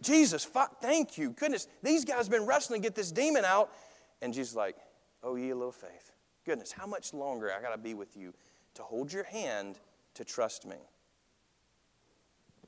Jesus, 0.00 0.44
fuck, 0.44 0.80
thank 0.80 1.18
you. 1.18 1.30
Goodness, 1.30 1.68
these 1.82 2.04
guys 2.04 2.26
have 2.26 2.30
been 2.30 2.46
wrestling 2.46 2.80
to 2.80 2.86
get 2.86 2.94
this 2.94 3.10
demon 3.10 3.44
out. 3.44 3.70
And 4.22 4.32
Jesus 4.32 4.52
is 4.52 4.56
like, 4.56 4.76
Oh, 5.22 5.36
ye 5.36 5.52
little 5.52 5.72
faith. 5.72 6.12
Goodness, 6.46 6.70
how 6.70 6.86
much 6.86 7.12
longer 7.12 7.50
I 7.50 7.60
got 7.60 7.72
to 7.72 7.78
be 7.78 7.94
with 7.94 8.16
you 8.16 8.34
to 8.74 8.82
hold 8.82 9.12
your 9.12 9.24
hand 9.24 9.78
to 10.14 10.24
trust 10.24 10.66
me? 10.66 10.76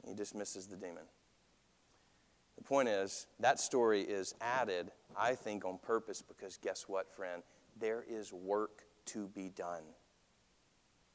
he 0.07 0.15
dismisses 0.15 0.67
the 0.67 0.77
demon. 0.77 1.03
Point 2.67 2.89
is, 2.89 3.29
that 3.39 3.61
story 3.61 4.01
is 4.01 4.35
added, 4.41 4.91
I 5.17 5.37
think, 5.37 5.65
on 5.65 5.79
purpose 5.79 6.21
because 6.21 6.59
guess 6.61 6.87
what, 6.89 7.15
friend? 7.15 7.43
There 7.79 8.05
is 8.09 8.33
work 8.33 8.83
to 9.07 9.29
be 9.29 9.51
done. 9.51 9.85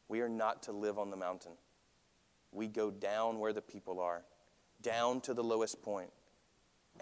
We 0.07 0.21
are 0.21 0.29
not 0.29 0.63
to 0.63 0.71
live 0.71 0.97
on 0.97 1.09
the 1.09 1.17
mountain. 1.17 1.51
We 2.53 2.67
go 2.67 2.89
down 2.89 3.39
where 3.39 3.51
the 3.51 3.61
people 3.61 3.99
are, 3.99 4.23
down 4.81 5.19
to 5.21 5.33
the 5.33 5.43
lowest 5.43 5.81
point. 5.81 6.09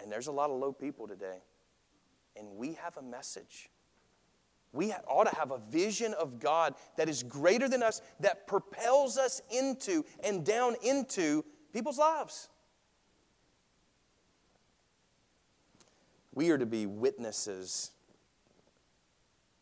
And 0.02 0.10
there's 0.10 0.26
a 0.26 0.32
lot 0.32 0.50
of 0.50 0.58
low 0.58 0.72
people 0.72 1.06
today. 1.06 1.38
And 2.36 2.56
we 2.56 2.74
have 2.74 2.96
a 2.96 3.02
message. 3.02 3.70
We 4.72 4.92
ought 4.92 5.28
to 5.28 5.36
have 5.36 5.52
a 5.52 5.58
vision 5.58 6.12
of 6.14 6.40
God 6.40 6.74
that 6.96 7.08
is 7.08 7.22
greater 7.22 7.68
than 7.68 7.84
us, 7.84 8.02
that 8.18 8.48
propels 8.48 9.16
us 9.16 9.42
into 9.50 10.04
and 10.24 10.44
down 10.44 10.74
into 10.82 11.44
people's 11.72 11.98
lives. 11.98 12.48
We 16.32 16.50
are 16.50 16.58
to 16.58 16.66
be 16.66 16.86
witnesses, 16.86 17.90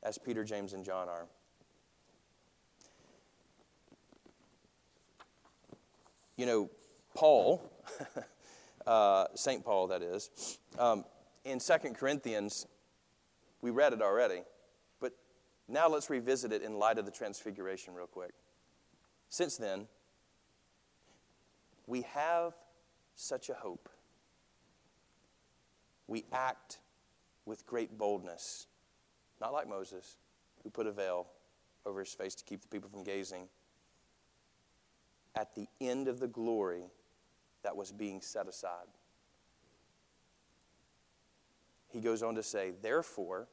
as 0.02 0.18
Peter, 0.18 0.44
James, 0.44 0.74
and 0.74 0.84
John 0.84 1.08
are. 1.08 1.26
You 6.36 6.46
know, 6.46 6.70
Paul, 7.14 7.62
uh, 8.86 9.26
St. 9.34 9.64
Paul, 9.64 9.88
that 9.88 10.02
is, 10.02 10.58
um, 10.78 11.04
in 11.44 11.58
2 11.58 11.78
Corinthians, 11.94 12.66
we 13.62 13.70
read 13.70 13.92
it 13.92 14.02
already, 14.02 14.42
but 15.00 15.12
now 15.68 15.88
let's 15.88 16.10
revisit 16.10 16.52
it 16.52 16.62
in 16.62 16.78
light 16.78 16.98
of 16.98 17.06
the 17.06 17.10
Transfiguration, 17.10 17.94
real 17.94 18.06
quick. 18.06 18.32
Since 19.30 19.56
then, 19.56 19.88
we 21.86 22.02
have 22.02 22.52
such 23.14 23.48
a 23.48 23.54
hope. 23.54 23.88
We 26.08 26.24
act 26.32 26.78
with 27.44 27.66
great 27.66 27.96
boldness, 27.96 28.66
not 29.40 29.52
like 29.52 29.68
Moses, 29.68 30.16
who 30.62 30.70
put 30.70 30.86
a 30.86 30.92
veil 30.92 31.26
over 31.86 32.00
his 32.00 32.12
face 32.12 32.34
to 32.34 32.44
keep 32.44 32.60
the 32.60 32.68
people 32.68 32.90
from 32.90 33.04
gazing. 33.04 33.48
At 35.36 35.54
the 35.54 35.68
end 35.80 36.08
of 36.08 36.18
the 36.18 36.26
glory 36.26 36.84
that 37.62 37.76
was 37.76 37.92
being 37.92 38.20
set 38.20 38.48
aside. 38.48 38.88
He 41.88 42.00
goes 42.00 42.22
on 42.22 42.34
to 42.34 42.42
say, 42.42 42.72
Therefore, 42.82 43.48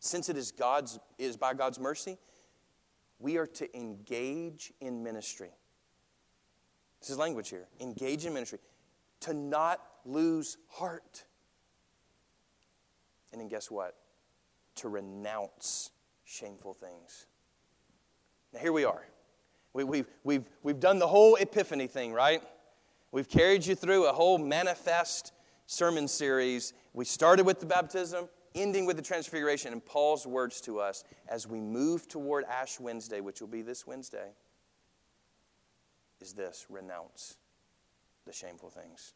since 0.00 0.28
it 0.28 0.36
is, 0.36 0.52
God's, 0.52 0.98
it 1.18 1.24
is 1.24 1.36
by 1.36 1.54
God's 1.54 1.78
mercy, 1.78 2.18
we 3.18 3.36
are 3.36 3.46
to 3.46 3.76
engage 3.76 4.72
in 4.80 5.02
ministry. 5.02 5.50
This 7.00 7.10
is 7.10 7.18
language 7.18 7.48
here. 7.48 7.66
Engage 7.80 8.24
in 8.24 8.34
ministry. 8.34 8.58
To 9.20 9.34
not 9.34 9.80
lose 10.04 10.56
heart. 10.68 11.24
And 13.32 13.40
then 13.40 13.48
guess 13.48 13.70
what? 13.70 13.94
To 14.76 14.88
renounce 14.88 15.90
shameful 16.24 16.74
things. 16.74 17.26
Now, 18.52 18.60
here 18.60 18.72
we 18.72 18.84
are. 18.84 19.04
We, 19.74 19.82
have 19.82 19.88
we've, 19.88 20.06
we've, 20.24 20.48
we've 20.62 20.80
done 20.80 20.98
the 20.98 21.06
whole 21.06 21.36
epiphany 21.36 21.86
thing, 21.86 22.12
right? 22.12 22.42
We've 23.12 23.28
carried 23.28 23.66
you 23.66 23.74
through 23.74 24.06
a 24.06 24.12
whole 24.12 24.38
manifest 24.38 25.32
sermon 25.66 26.08
series. 26.08 26.72
We 26.94 27.04
started 27.04 27.46
with 27.46 27.60
the 27.60 27.66
baptism, 27.66 28.28
ending 28.54 28.86
with 28.86 28.96
the 28.96 29.02
transfiguration, 29.02 29.72
and 29.72 29.84
Paul's 29.84 30.26
words 30.26 30.60
to 30.62 30.80
us 30.80 31.04
as 31.28 31.46
we 31.46 31.60
move 31.60 32.08
toward 32.08 32.44
Ash 32.44 32.80
Wednesday, 32.80 33.20
which 33.20 33.40
will 33.40 33.48
be 33.48 33.62
this 33.62 33.86
Wednesday, 33.86 34.30
is 36.20 36.32
this 36.32 36.66
renounce 36.68 37.36
the 38.26 38.32
shameful 38.32 38.70
things 38.70 39.14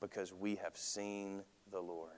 because 0.00 0.32
we 0.32 0.56
have 0.56 0.76
seen 0.76 1.42
the 1.70 1.80
Lord. 1.80 2.10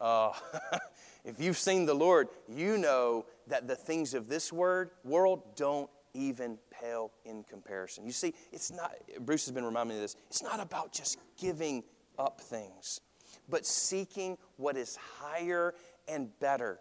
Uh, 0.00 0.32
if 1.24 1.40
you've 1.40 1.58
seen 1.58 1.86
the 1.86 1.94
Lord, 1.94 2.28
you 2.48 2.78
know 2.78 3.26
that 3.46 3.66
the 3.68 3.76
things 3.76 4.14
of 4.14 4.28
this 4.28 4.52
word 4.52 4.90
world 5.04 5.56
don't 5.56 5.90
even 6.14 6.58
pale 6.70 7.12
in 7.24 7.44
comparison. 7.44 8.06
You 8.06 8.12
see, 8.12 8.34
it's 8.52 8.70
not, 8.70 8.94
Bruce 9.20 9.44
has 9.46 9.52
been 9.52 9.64
reminding 9.64 9.96
me 9.96 9.96
of 9.96 10.02
this, 10.02 10.16
it's 10.28 10.42
not 10.42 10.60
about 10.60 10.92
just 10.92 11.18
giving 11.38 11.84
up 12.18 12.40
things, 12.40 13.00
but 13.48 13.66
seeking 13.66 14.38
what 14.56 14.76
is 14.76 14.96
higher 14.96 15.74
and 16.08 16.28
better. 16.40 16.80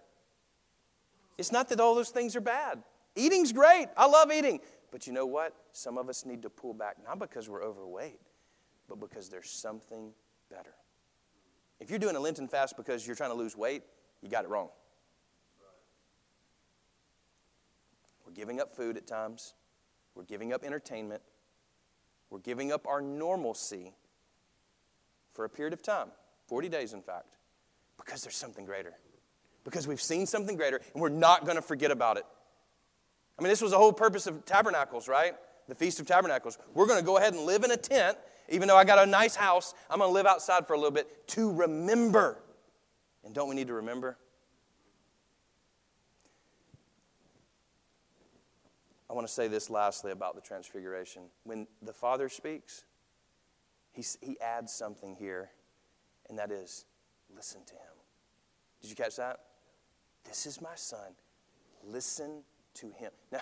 It's 1.37 1.51
not 1.51 1.69
that 1.69 1.79
all 1.79 1.95
those 1.95 2.09
things 2.09 2.35
are 2.35 2.41
bad. 2.41 2.81
Eating's 3.15 3.51
great. 3.51 3.87
I 3.97 4.07
love 4.07 4.31
eating. 4.31 4.59
But 4.91 5.07
you 5.07 5.13
know 5.13 5.25
what? 5.25 5.53
Some 5.73 5.97
of 5.97 6.07
us 6.07 6.25
need 6.25 6.41
to 6.43 6.49
pull 6.49 6.73
back, 6.73 6.97
not 7.03 7.19
because 7.19 7.49
we're 7.49 7.63
overweight, 7.63 8.19
but 8.87 8.99
because 8.99 9.29
there's 9.29 9.49
something 9.49 10.11
better. 10.49 10.73
If 11.79 11.89
you're 11.89 11.99
doing 11.99 12.15
a 12.15 12.19
Lenten 12.19 12.47
fast 12.47 12.77
because 12.77 13.05
you're 13.05 13.15
trying 13.15 13.31
to 13.31 13.35
lose 13.35 13.55
weight, 13.55 13.83
you 14.21 14.29
got 14.29 14.45
it 14.45 14.49
wrong. 14.49 14.69
We're 18.25 18.33
giving 18.33 18.59
up 18.59 18.75
food 18.75 18.97
at 18.97 19.05
times, 19.05 19.53
we're 20.15 20.23
giving 20.23 20.51
up 20.51 20.63
entertainment, 20.63 21.21
we're 22.29 22.39
giving 22.39 22.71
up 22.71 22.87
our 22.87 23.01
normalcy 23.01 23.93
for 25.33 25.45
a 25.45 25.49
period 25.49 25.73
of 25.73 25.81
time 25.81 26.07
40 26.47 26.69
days, 26.69 26.93
in 26.93 27.01
fact 27.01 27.35
because 27.97 28.21
there's 28.21 28.35
something 28.35 28.65
greater. 28.65 28.93
Because 29.63 29.87
we've 29.87 30.01
seen 30.01 30.25
something 30.25 30.55
greater 30.55 30.79
and 30.93 31.01
we're 31.01 31.09
not 31.09 31.45
going 31.45 31.55
to 31.55 31.61
forget 31.61 31.91
about 31.91 32.17
it. 32.17 32.25
I 33.37 33.41
mean, 33.41 33.49
this 33.49 33.61
was 33.61 33.71
the 33.71 33.77
whole 33.77 33.93
purpose 33.93 34.27
of 34.27 34.45
tabernacles, 34.45 35.07
right? 35.07 35.35
The 35.67 35.75
Feast 35.75 35.99
of 35.99 36.05
Tabernacles. 36.05 36.57
We're 36.73 36.85
going 36.85 36.99
to 36.99 37.05
go 37.05 37.17
ahead 37.17 37.33
and 37.33 37.43
live 37.43 37.63
in 37.63 37.71
a 37.71 37.77
tent 37.77 38.17
even 38.49 38.67
though 38.67 38.77
I 38.77 38.83
got 38.83 38.99
a 38.99 39.09
nice 39.09 39.35
house, 39.35 39.73
I'm 39.89 39.99
going 39.99 40.09
to 40.09 40.13
live 40.13 40.25
outside 40.25 40.67
for 40.67 40.73
a 40.73 40.77
little 40.77 40.91
bit 40.91 41.27
to 41.29 41.51
remember. 41.51 42.37
And 43.23 43.33
don't 43.33 43.49
we 43.49 43.55
need 43.55 43.67
to 43.67 43.73
remember? 43.73 44.17
I 49.09 49.13
want 49.13 49.27
to 49.27 49.33
say 49.33 49.47
this 49.47 49.69
lastly 49.69 50.11
about 50.11 50.35
the 50.35 50.41
transfiguration. 50.41 51.23
When 51.43 51.67
the 51.81 51.93
Father 51.93 52.27
speaks, 52.27 52.83
he, 53.91 54.03
he 54.21 54.39
adds 54.41 54.73
something 54.73 55.15
here, 55.15 55.51
and 56.29 56.37
that 56.37 56.51
is 56.51 56.85
listen 57.33 57.61
to 57.65 57.73
him. 57.73 57.93
Did 58.81 58.89
you 58.89 58.95
catch 58.95 59.15
that? 59.15 59.39
This 60.25 60.45
is 60.45 60.61
my 60.61 60.75
son. 60.75 61.13
Listen 61.83 62.43
to 62.75 62.91
him. 62.91 63.11
Now, 63.31 63.39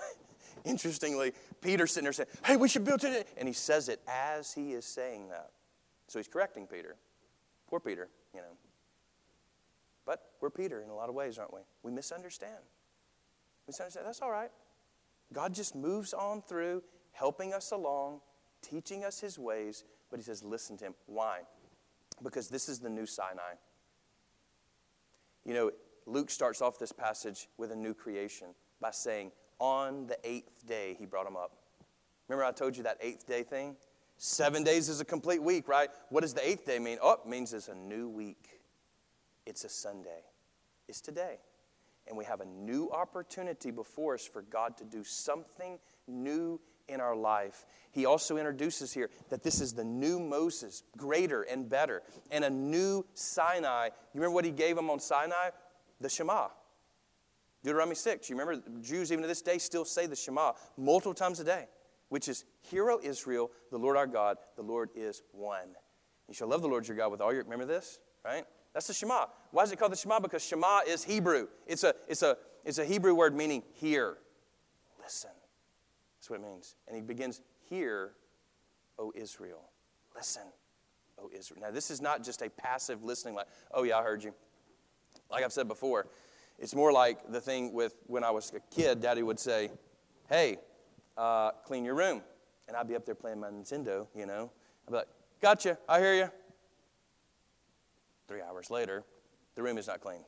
Interestingly, 0.66 1.34
Peter's 1.62 1.92
sitting 1.92 2.06
there 2.06 2.14
saying, 2.14 2.30
Hey, 2.46 2.56
we 2.56 2.70
should 2.70 2.86
build 2.86 3.04
it. 3.04 3.28
And 3.38 3.48
he 3.48 3.54
says 3.54 3.90
it 3.90 4.02
as 4.08 4.54
he 4.54 4.74
is 4.74 4.86
saying 4.86 5.30
that. 5.30 5.52
So 6.08 6.20
he's 6.20 6.28
correcting 6.28 6.68
Peter. 6.68 6.96
Poor 7.68 7.80
Peter, 7.80 8.10
you 8.34 8.42
know. 8.42 8.58
But 10.06 10.22
we're 10.42 10.50
Peter 10.50 10.82
in 10.82 10.90
a 10.90 10.96
lot 10.96 11.10
of 11.10 11.16
ways, 11.16 11.38
aren't 11.38 11.54
we? 11.54 11.62
We 11.82 11.92
misunderstand. 11.92 12.62
We 13.66 13.72
misunderstand. 13.72 14.06
That's 14.06 14.22
all 14.22 14.32
right. 14.32 14.52
God 15.32 15.54
just 15.54 15.76
moves 15.76 16.14
on 16.14 16.42
through, 16.42 16.84
helping 17.14 17.54
us 17.54 17.72
along, 17.72 18.20
teaching 18.62 19.04
us 19.04 19.20
his 19.20 19.40
ways, 19.40 19.84
but 20.12 20.20
he 20.20 20.24
says, 20.24 20.44
listen 20.44 20.78
to 20.78 20.86
him. 20.86 20.96
Why? 21.08 21.40
Because 22.22 22.50
this 22.50 22.70
is 22.70 22.80
the 22.80 22.90
new 22.90 23.06
Sinai. 23.06 23.56
You 25.46 25.54
know, 25.54 25.72
Luke 26.06 26.30
starts 26.30 26.62
off 26.62 26.78
this 26.78 26.92
passage 26.92 27.48
with 27.58 27.72
a 27.72 27.76
new 27.76 27.94
creation 27.94 28.50
by 28.84 28.92
saying, 28.92 29.32
on 29.58 30.06
the 30.06 30.18
eighth 30.24 30.68
day, 30.68 30.96
he 31.00 31.08
brought 31.08 31.26
them 31.26 31.38
up. 31.38 31.54
Remember, 32.28 32.46
I 32.46 32.52
told 32.52 32.78
you 32.78 32.84
that 32.84 32.98
eighth 33.02 33.26
day 33.26 33.42
thing? 33.42 33.76
Seven 34.18 34.64
days 34.64 34.90
is 34.90 35.02
a 35.02 35.06
complete 35.06 35.42
week, 35.42 35.68
right? 35.68 35.90
What 36.10 36.22
does 36.22 36.34
the 36.34 36.48
eighth 36.48 36.66
day 36.66 36.78
mean? 36.78 36.98
Oh, 37.02 37.14
it 37.14 37.28
means 37.28 37.54
it's 37.54 37.70
a 37.70 37.76
new 37.76 38.08
week. 38.10 38.60
It's 39.46 39.64
a 39.64 39.70
Sunday. 39.70 40.24
It's 40.88 41.02
today. 41.02 41.38
And 42.08 42.18
we 42.18 42.26
have 42.26 42.42
a 42.42 42.46
new 42.46 42.92
opportunity 42.92 43.72
before 43.72 44.14
us 44.14 44.28
for 44.28 44.42
God 44.42 44.78
to 44.78 44.84
do 44.84 45.04
something 45.04 45.80
new 46.08 46.60
in 46.90 47.00
our 47.00 47.16
life. 47.16 47.66
He 47.92 48.06
also 48.06 48.38
introduces 48.38 48.94
here 48.94 49.10
that 49.30 49.44
this 49.44 49.62
is 49.62 49.74
the 49.74 49.86
new 49.86 50.20
Moses, 50.20 50.84
greater 50.98 51.44
and 51.44 51.70
better, 51.70 52.04
and 52.32 52.44
a 52.44 52.50
new 52.50 53.06
Sinai. 53.14 53.86
You 53.86 54.20
remember 54.20 54.36
what 54.36 54.46
he 54.46 54.52
gave 54.52 54.76
them 54.76 54.90
on 54.90 55.00
Sinai? 55.00 55.50
The 56.02 56.10
Shema. 56.10 56.50
Deuteronomy 57.64 57.96
6, 57.96 58.30
you 58.30 58.38
remember 58.38 58.62
Jews 58.82 59.12
even 59.12 59.22
to 59.22 59.28
this 59.28 59.42
day 59.42 59.58
still 59.58 59.86
say 59.86 60.06
the 60.06 60.16
Shema 60.16 60.52
multiple 60.78 61.14
times 61.14 61.40
a 61.40 61.44
day, 61.44 61.68
which 62.10 62.28
is, 62.28 62.46
Hear, 62.62 62.92
O 62.92 63.00
Israel, 63.02 63.52
the 63.72 63.78
Lord 63.78 63.96
our 63.96 64.08
God, 64.08 64.38
the 64.58 64.62
Lord 64.62 64.90
is 64.96 65.24
one. 65.32 65.70
You 66.28 66.34
shall 66.34 66.48
love 66.48 66.62
the 66.62 66.68
Lord 66.68 66.88
your 66.88 66.98
God 66.98 67.12
with 67.12 67.22
all 67.22 67.34
your, 67.34 67.44
remember 67.44 67.66
this, 67.66 68.00
right? 68.26 68.44
That's 68.74 68.88
the 68.88 68.94
Shema. 68.94 69.26
Why 69.52 69.64
is 69.64 69.72
it 69.72 69.80
called 69.80 69.92
the 69.92 69.98
Shema? 69.98 70.20
Because 70.20 70.44
Shema 70.44 70.82
is 70.88 71.04
Hebrew. 71.04 71.48
It's 71.66 71.84
a, 71.84 71.94
it's 72.08 72.22
a, 72.22 72.38
it's 72.66 72.80
a 72.80 72.86
Hebrew 72.86 73.14
word 73.14 73.36
meaning 73.36 73.64
hear, 73.74 74.18
listen. 75.02 75.32
That's 76.18 76.30
what 76.30 76.40
it 76.40 76.44
means. 76.44 76.76
And 76.88 76.96
he 76.96 77.02
begins, 77.02 77.42
Hear, 77.70 78.12
O 79.00 79.12
Israel, 79.16 79.70
listen, 80.16 80.44
O 81.22 81.30
Israel. 81.38 81.62
Now, 81.62 81.72
this 81.72 81.92
is 81.92 82.02
not 82.02 82.24
just 82.24 82.42
a 82.42 82.50
passive 82.50 83.04
listening, 83.04 83.36
like, 83.36 83.48
oh, 83.72 83.84
yeah, 83.84 83.98
I 83.98 84.04
heard 84.04 84.24
you. 84.24 84.34
Like 85.32 85.44
I've 85.44 85.54
said 85.54 85.68
before, 85.68 86.08
it's 86.60 86.76
more 86.76 86.92
like 86.92 87.32
the 87.32 87.42
thing 87.42 87.74
with 87.74 87.96
when 88.08 88.24
I 88.24 88.32
was 88.32 88.52
a 88.56 88.60
kid, 88.74 89.02
daddy 89.02 89.24
would 89.24 89.40
say, 89.40 89.72
Hey, 90.30 90.58
uh, 91.18 91.52
clean 91.66 91.86
your 91.86 91.96
room. 91.96 92.22
And 92.68 92.78
I'd 92.78 92.88
be 92.88 92.96
up 92.96 93.06
there 93.06 93.16
playing 93.16 93.40
my 93.40 93.50
Nintendo, 93.50 94.08
you 94.16 94.26
know. 94.26 94.52
I'd 94.88 94.92
be 94.92 94.98
like, 94.98 95.08
gotcha, 95.42 95.78
I 95.88 96.00
hear 96.00 96.16
you. 96.16 96.32
Three 98.28 98.42
hours 98.42 98.70
later, 98.72 99.04
the 99.56 99.64
room 99.64 99.78
is 99.78 99.88
not 99.88 100.02
clean. 100.02 100.24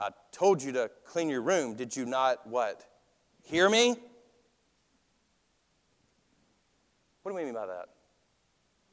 I 0.00 0.10
told 0.30 0.62
you 0.62 0.72
to 0.72 0.90
clean 1.04 1.28
your 1.28 1.42
room. 1.42 1.74
Did 1.74 1.96
you 1.96 2.04
not 2.04 2.46
what? 2.46 2.84
Hear 3.42 3.68
me? 3.68 3.96
What 7.22 7.32
do 7.32 7.36
we 7.36 7.44
mean 7.44 7.54
by 7.54 7.66
that? 7.66 7.86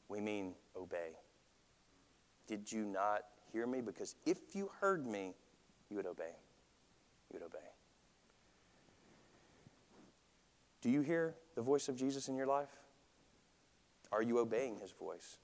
We 0.07 0.19
mean 0.19 0.53
obey. 0.75 1.11
Did 2.47 2.71
you 2.71 2.85
not 2.85 3.21
hear 3.51 3.65
me? 3.65 3.81
Because 3.81 4.15
if 4.25 4.37
you 4.53 4.71
heard 4.81 5.05
me, 5.05 5.33
you 5.89 5.95
would 5.95 6.05
obey. 6.05 6.35
You 7.31 7.39
would 7.39 7.45
obey. 7.45 7.65
Do 10.81 10.89
you 10.89 11.01
hear 11.01 11.35
the 11.55 11.61
voice 11.61 11.89
of 11.89 11.95
Jesus 11.95 12.27
in 12.27 12.35
your 12.35 12.47
life? 12.47 12.69
Are 14.11 14.21
you 14.21 14.39
obeying 14.39 14.77
his 14.79 14.91
voice? 14.91 15.37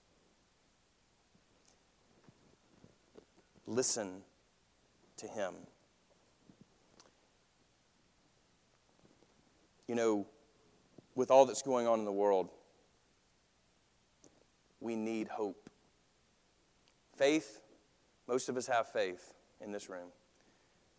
Listen 3.68 4.22
to 5.18 5.28
him. 5.28 5.54
You 9.88 9.96
know, 9.96 10.26
with 11.16 11.32
all 11.32 11.46
that's 11.46 11.62
going 11.62 11.88
on 11.88 12.00
in 12.00 12.06
the 12.06 12.12
world, 12.12 12.50
we 14.80 14.96
need 14.96 15.28
hope. 15.28 15.70
Faith, 17.18 17.62
most 18.28 18.50
of 18.50 18.58
us 18.58 18.68
have 18.68 18.88
faith 18.92 19.34
in 19.62 19.72
this 19.72 19.90
room. 19.90 20.10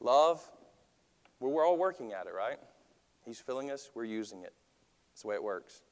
Love, 0.00 0.42
well, 1.40 1.50
we're 1.50 1.66
all 1.66 1.76
working 1.76 2.12
at 2.12 2.26
it, 2.26 2.34
right? 2.34 2.58
He's 3.24 3.40
filling 3.40 3.70
us, 3.70 3.90
we're 3.94 4.04
using 4.04 4.42
it. 4.42 4.52
That's 5.12 5.22
the 5.22 5.28
way 5.28 5.34
it 5.34 5.42
works. 5.42 5.82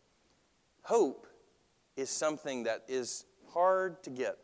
Hope 0.82 1.26
is 1.96 2.10
something 2.10 2.64
that 2.64 2.84
is 2.88 3.24
hard 3.52 4.02
to 4.04 4.10
get, 4.10 4.36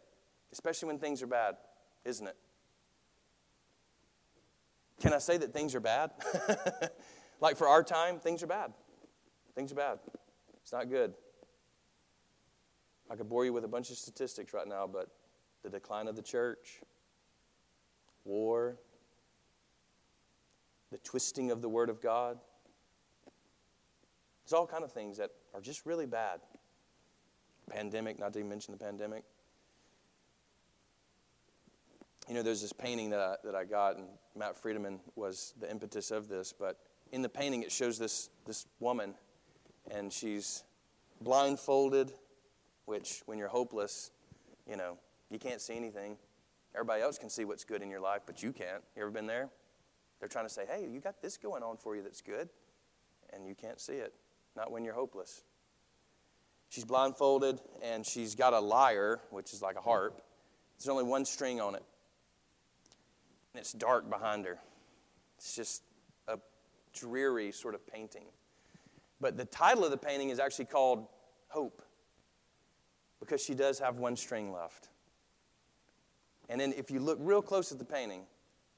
especially 0.53 0.89
when 0.89 0.99
things 0.99 1.23
are 1.23 1.27
bad, 1.27 1.57
isn't 2.05 2.27
it? 2.27 2.37
Can 5.01 5.13
I 5.13 5.19
say 5.19 5.37
that 5.39 5.53
things 5.53 5.75
are 5.75 5.81
bad? 5.81 6.11
like 7.41 7.57
for 7.57 7.69
our 7.69 7.83
time, 7.83 8.19
things 8.19 8.43
are 8.43 8.47
bad. 8.47 8.73
Things 9.55 9.73
are 9.73 9.77
bad. 9.77 9.99
It's 10.63 10.73
not 10.73 10.91
good. 10.91 11.15
I 13.11 13.17
could 13.17 13.29
bore 13.29 13.45
you 13.45 13.53
with 13.53 13.65
a 13.65 13.69
bunch 13.69 13.91
of 13.91 13.97
statistics 13.97 14.53
right 14.55 14.69
now, 14.69 14.87
but 14.87 15.09
the 15.63 15.71
decline 15.71 16.07
of 16.07 16.17
the 16.17 16.23
church, 16.23 16.81
war, 18.25 18.77
the 20.91 20.99
twisting 20.99 21.51
of 21.51 21.63
the 21.63 21.69
Word 21.69 21.89
of 21.89 22.01
God. 22.01 22.39
There's 24.45 24.53
all 24.53 24.67
kind 24.67 24.83
of 24.83 24.93
things 24.93 25.19
that 25.19 25.31
are 25.55 25.61
just 25.61 25.87
really 25.87 26.07
bad. 26.07 26.41
Pandemic, 27.71 28.19
not 28.19 28.33
to 28.33 28.41
even 28.41 28.49
mention 28.49 28.73
the 28.73 28.85
pandemic. 28.85 29.23
You 32.29 32.35
know, 32.35 32.43
there's 32.43 32.61
this 32.61 32.73
painting 32.73 33.11
that 33.11 33.21
I, 33.21 33.35
that 33.45 33.55
I 33.55 33.65
got, 33.65 33.97
and 33.97 34.07
Matt 34.37 34.57
Friedman 34.57 35.01
was 35.17 35.55
the 35.61 35.71
impetus 35.71 36.11
of 36.11 36.29
this, 36.29 36.53
but 36.53 36.79
in 37.13 37.23
the 37.23 37.29
painting 37.29 37.63
it 37.63 37.73
shows 37.73 37.99
this, 37.99 38.31
this 38.47 38.67
woman, 38.79 39.15
and 39.91 40.13
she's 40.13 40.65
blindfolded, 41.21 42.13
which 42.87 43.23
when 43.27 43.39
you're 43.39 43.49
hopeless, 43.49 44.11
you 44.69 44.77
know, 44.77 44.99
you 45.31 45.39
can't 45.39 45.61
see 45.61 45.77
anything. 45.77 46.17
Everybody 46.75 47.03
else 47.03 47.19
can 47.19 47.31
see 47.31 47.45
what's 47.45 47.65
good 47.65 47.83
in 47.83 47.91
your 47.91 48.01
life, 48.01 48.23
but 48.27 48.43
you 48.43 48.53
can't. 48.53 48.83
You 48.97 49.03
ever 49.03 49.11
been 49.11 49.27
there? 49.27 49.49
They're 50.21 50.29
trying 50.29 50.45
to 50.45 50.53
say, 50.53 50.67
hey, 50.71 50.87
you 50.87 51.01
got 51.01 51.23
this 51.23 51.37
going 51.37 51.63
on 51.63 51.79
for 51.79 51.97
you 51.97 52.03
that's 52.03 52.21
good, 52.21 52.51
and 53.33 53.47
you 53.47 53.55
can't 53.55 53.81
see 53.81 53.95
it. 53.95 54.13
Not 54.55 54.71
when 54.71 54.85
you're 54.85 54.95
hopeless. 54.95 55.43
She's 56.69 56.85
blindfolded, 56.85 57.61
and 57.83 58.07
she's 58.07 58.35
got 58.35 58.53
a 58.53 58.61
lyre, 58.61 59.21
which 59.31 59.53
is 59.53 59.63
like 59.63 59.77
a 59.77 59.81
harp. 59.81 60.23
There's 60.79 60.89
only 60.89 61.05
one 61.05 61.25
string 61.25 61.61
on 61.61 61.75
it, 61.75 61.83
and 63.53 63.61
it's 63.61 63.73
dark 63.73 64.09
behind 64.09 64.45
her. 64.45 64.59
It's 65.37 65.57
just 65.57 65.83
a 66.29 66.39
dreary 66.93 67.51
sort 67.51 67.75
of 67.75 67.87
painting. 67.87 68.27
But 69.21 69.37
the 69.37 69.45
title 69.47 69.85
of 69.85 69.91
the 69.91 69.97
painting 69.97 70.31
is 70.31 70.39
actually 70.39 70.67
called 70.67 71.07
Hope 71.49 71.83
because 73.21 73.43
she 73.43 73.55
does 73.55 73.79
have 73.79 73.97
one 73.97 74.17
string 74.17 74.53
left. 74.53 74.89
And 76.49 76.61
then 76.61 76.73
if 76.77 76.91
you 76.91 77.01
look 77.01 77.19
real 77.21 77.43
close 77.43 77.71
at 77.71 77.79
the 77.79 77.85
painting, 77.85 78.23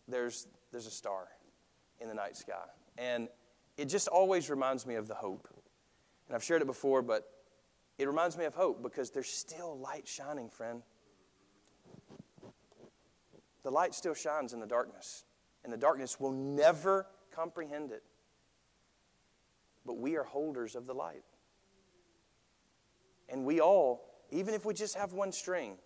there's, 0.09 0.47
there's 0.73 0.87
a 0.87 0.91
star 0.91 1.29
in 2.01 2.09
the 2.09 2.15
night 2.15 2.37
sky. 2.37 2.65
And 2.99 3.29
it 3.77 3.87
just 3.87 4.09
always 4.09 4.51
reminds 4.51 4.87
me 4.87 4.97
of 4.97 5.07
the 5.07 5.15
hope. 5.15 5.49
And 6.27 6.35
I've 6.35 6.43
shared 6.43 6.63
it 6.63 6.67
before, 6.67 7.03
but 7.03 7.25
it 7.99 8.07
reminds 8.07 8.37
me 8.37 8.45
of 8.45 8.55
hope 8.55 8.83
because 8.83 9.11
there's 9.11 9.31
still 9.31 9.79
light 9.79 10.09
shining, 10.09 10.49
friend. 10.49 10.83
The 13.63 13.71
light 13.71 13.95
still 13.95 14.15
shines 14.15 14.53
in 14.53 14.61
the 14.61 14.67
darkness, 14.67 15.25
and 15.63 15.73
the 15.73 15.77
darkness 15.77 16.19
will 16.19 16.33
never 16.33 17.07
comprehend 17.33 17.93
it. 17.93 18.03
But 19.87 19.99
we 19.99 20.17
are 20.17 20.25
holders 20.25 20.75
of 20.75 20.87
the 20.87 20.95
light. 20.95 21.23
And 23.29 23.45
we 23.45 23.61
all 23.61 24.13
even 24.33 24.55
if 24.55 24.65
we 24.65 24.75
just 24.75 24.97
have 24.97 25.13
one 25.13 25.31
string, 25.31 25.77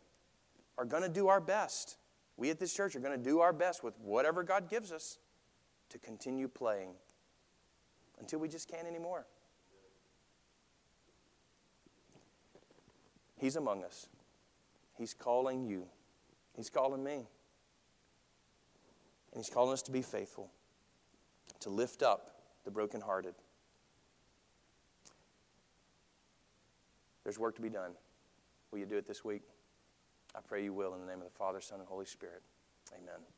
are 0.78 0.84
going 0.84 1.02
to 1.02 1.08
do 1.08 1.28
our 1.28 1.40
best. 1.40 1.98
We 2.36 2.50
at 2.50 2.58
this 2.58 2.72
church 2.74 2.94
are 2.94 3.00
going 3.00 3.18
to 3.18 3.22
do 3.22 3.40
our 3.40 3.52
best 3.52 3.82
with 3.82 3.98
whatever 3.98 4.42
God 4.42 4.68
gives 4.68 4.92
us 4.92 5.18
to 5.88 5.98
continue 5.98 6.48
playing 6.48 6.90
until 8.18 8.38
we 8.38 8.48
just 8.48 8.68
can't 8.68 8.86
anymore. 8.86 9.26
He's 13.38 13.56
among 13.56 13.84
us. 13.84 14.08
He's 14.96 15.14
calling 15.14 15.64
you. 15.64 15.86
He's 16.56 16.70
calling 16.70 17.04
me. 17.04 17.26
And 19.32 19.44
He's 19.44 19.50
calling 19.50 19.72
us 19.72 19.82
to 19.82 19.92
be 19.92 20.00
faithful, 20.00 20.50
to 21.60 21.68
lift 21.68 22.02
up 22.02 22.30
the 22.64 22.70
brokenhearted. 22.70 23.34
There's 27.22 27.38
work 27.38 27.56
to 27.56 27.62
be 27.62 27.68
done. 27.68 27.92
Will 28.70 28.78
you 28.78 28.86
do 28.86 28.96
it 28.96 29.06
this 29.06 29.24
week? 29.24 29.42
I 30.36 30.40
pray 30.46 30.62
you 30.62 30.72
will 30.72 30.94
in 30.94 31.00
the 31.00 31.06
name 31.06 31.18
of 31.18 31.24
the 31.24 31.38
Father, 31.38 31.60
Son, 31.60 31.80
and 31.80 31.88
Holy 31.88 32.04
Spirit. 32.04 32.42
Amen. 32.92 33.35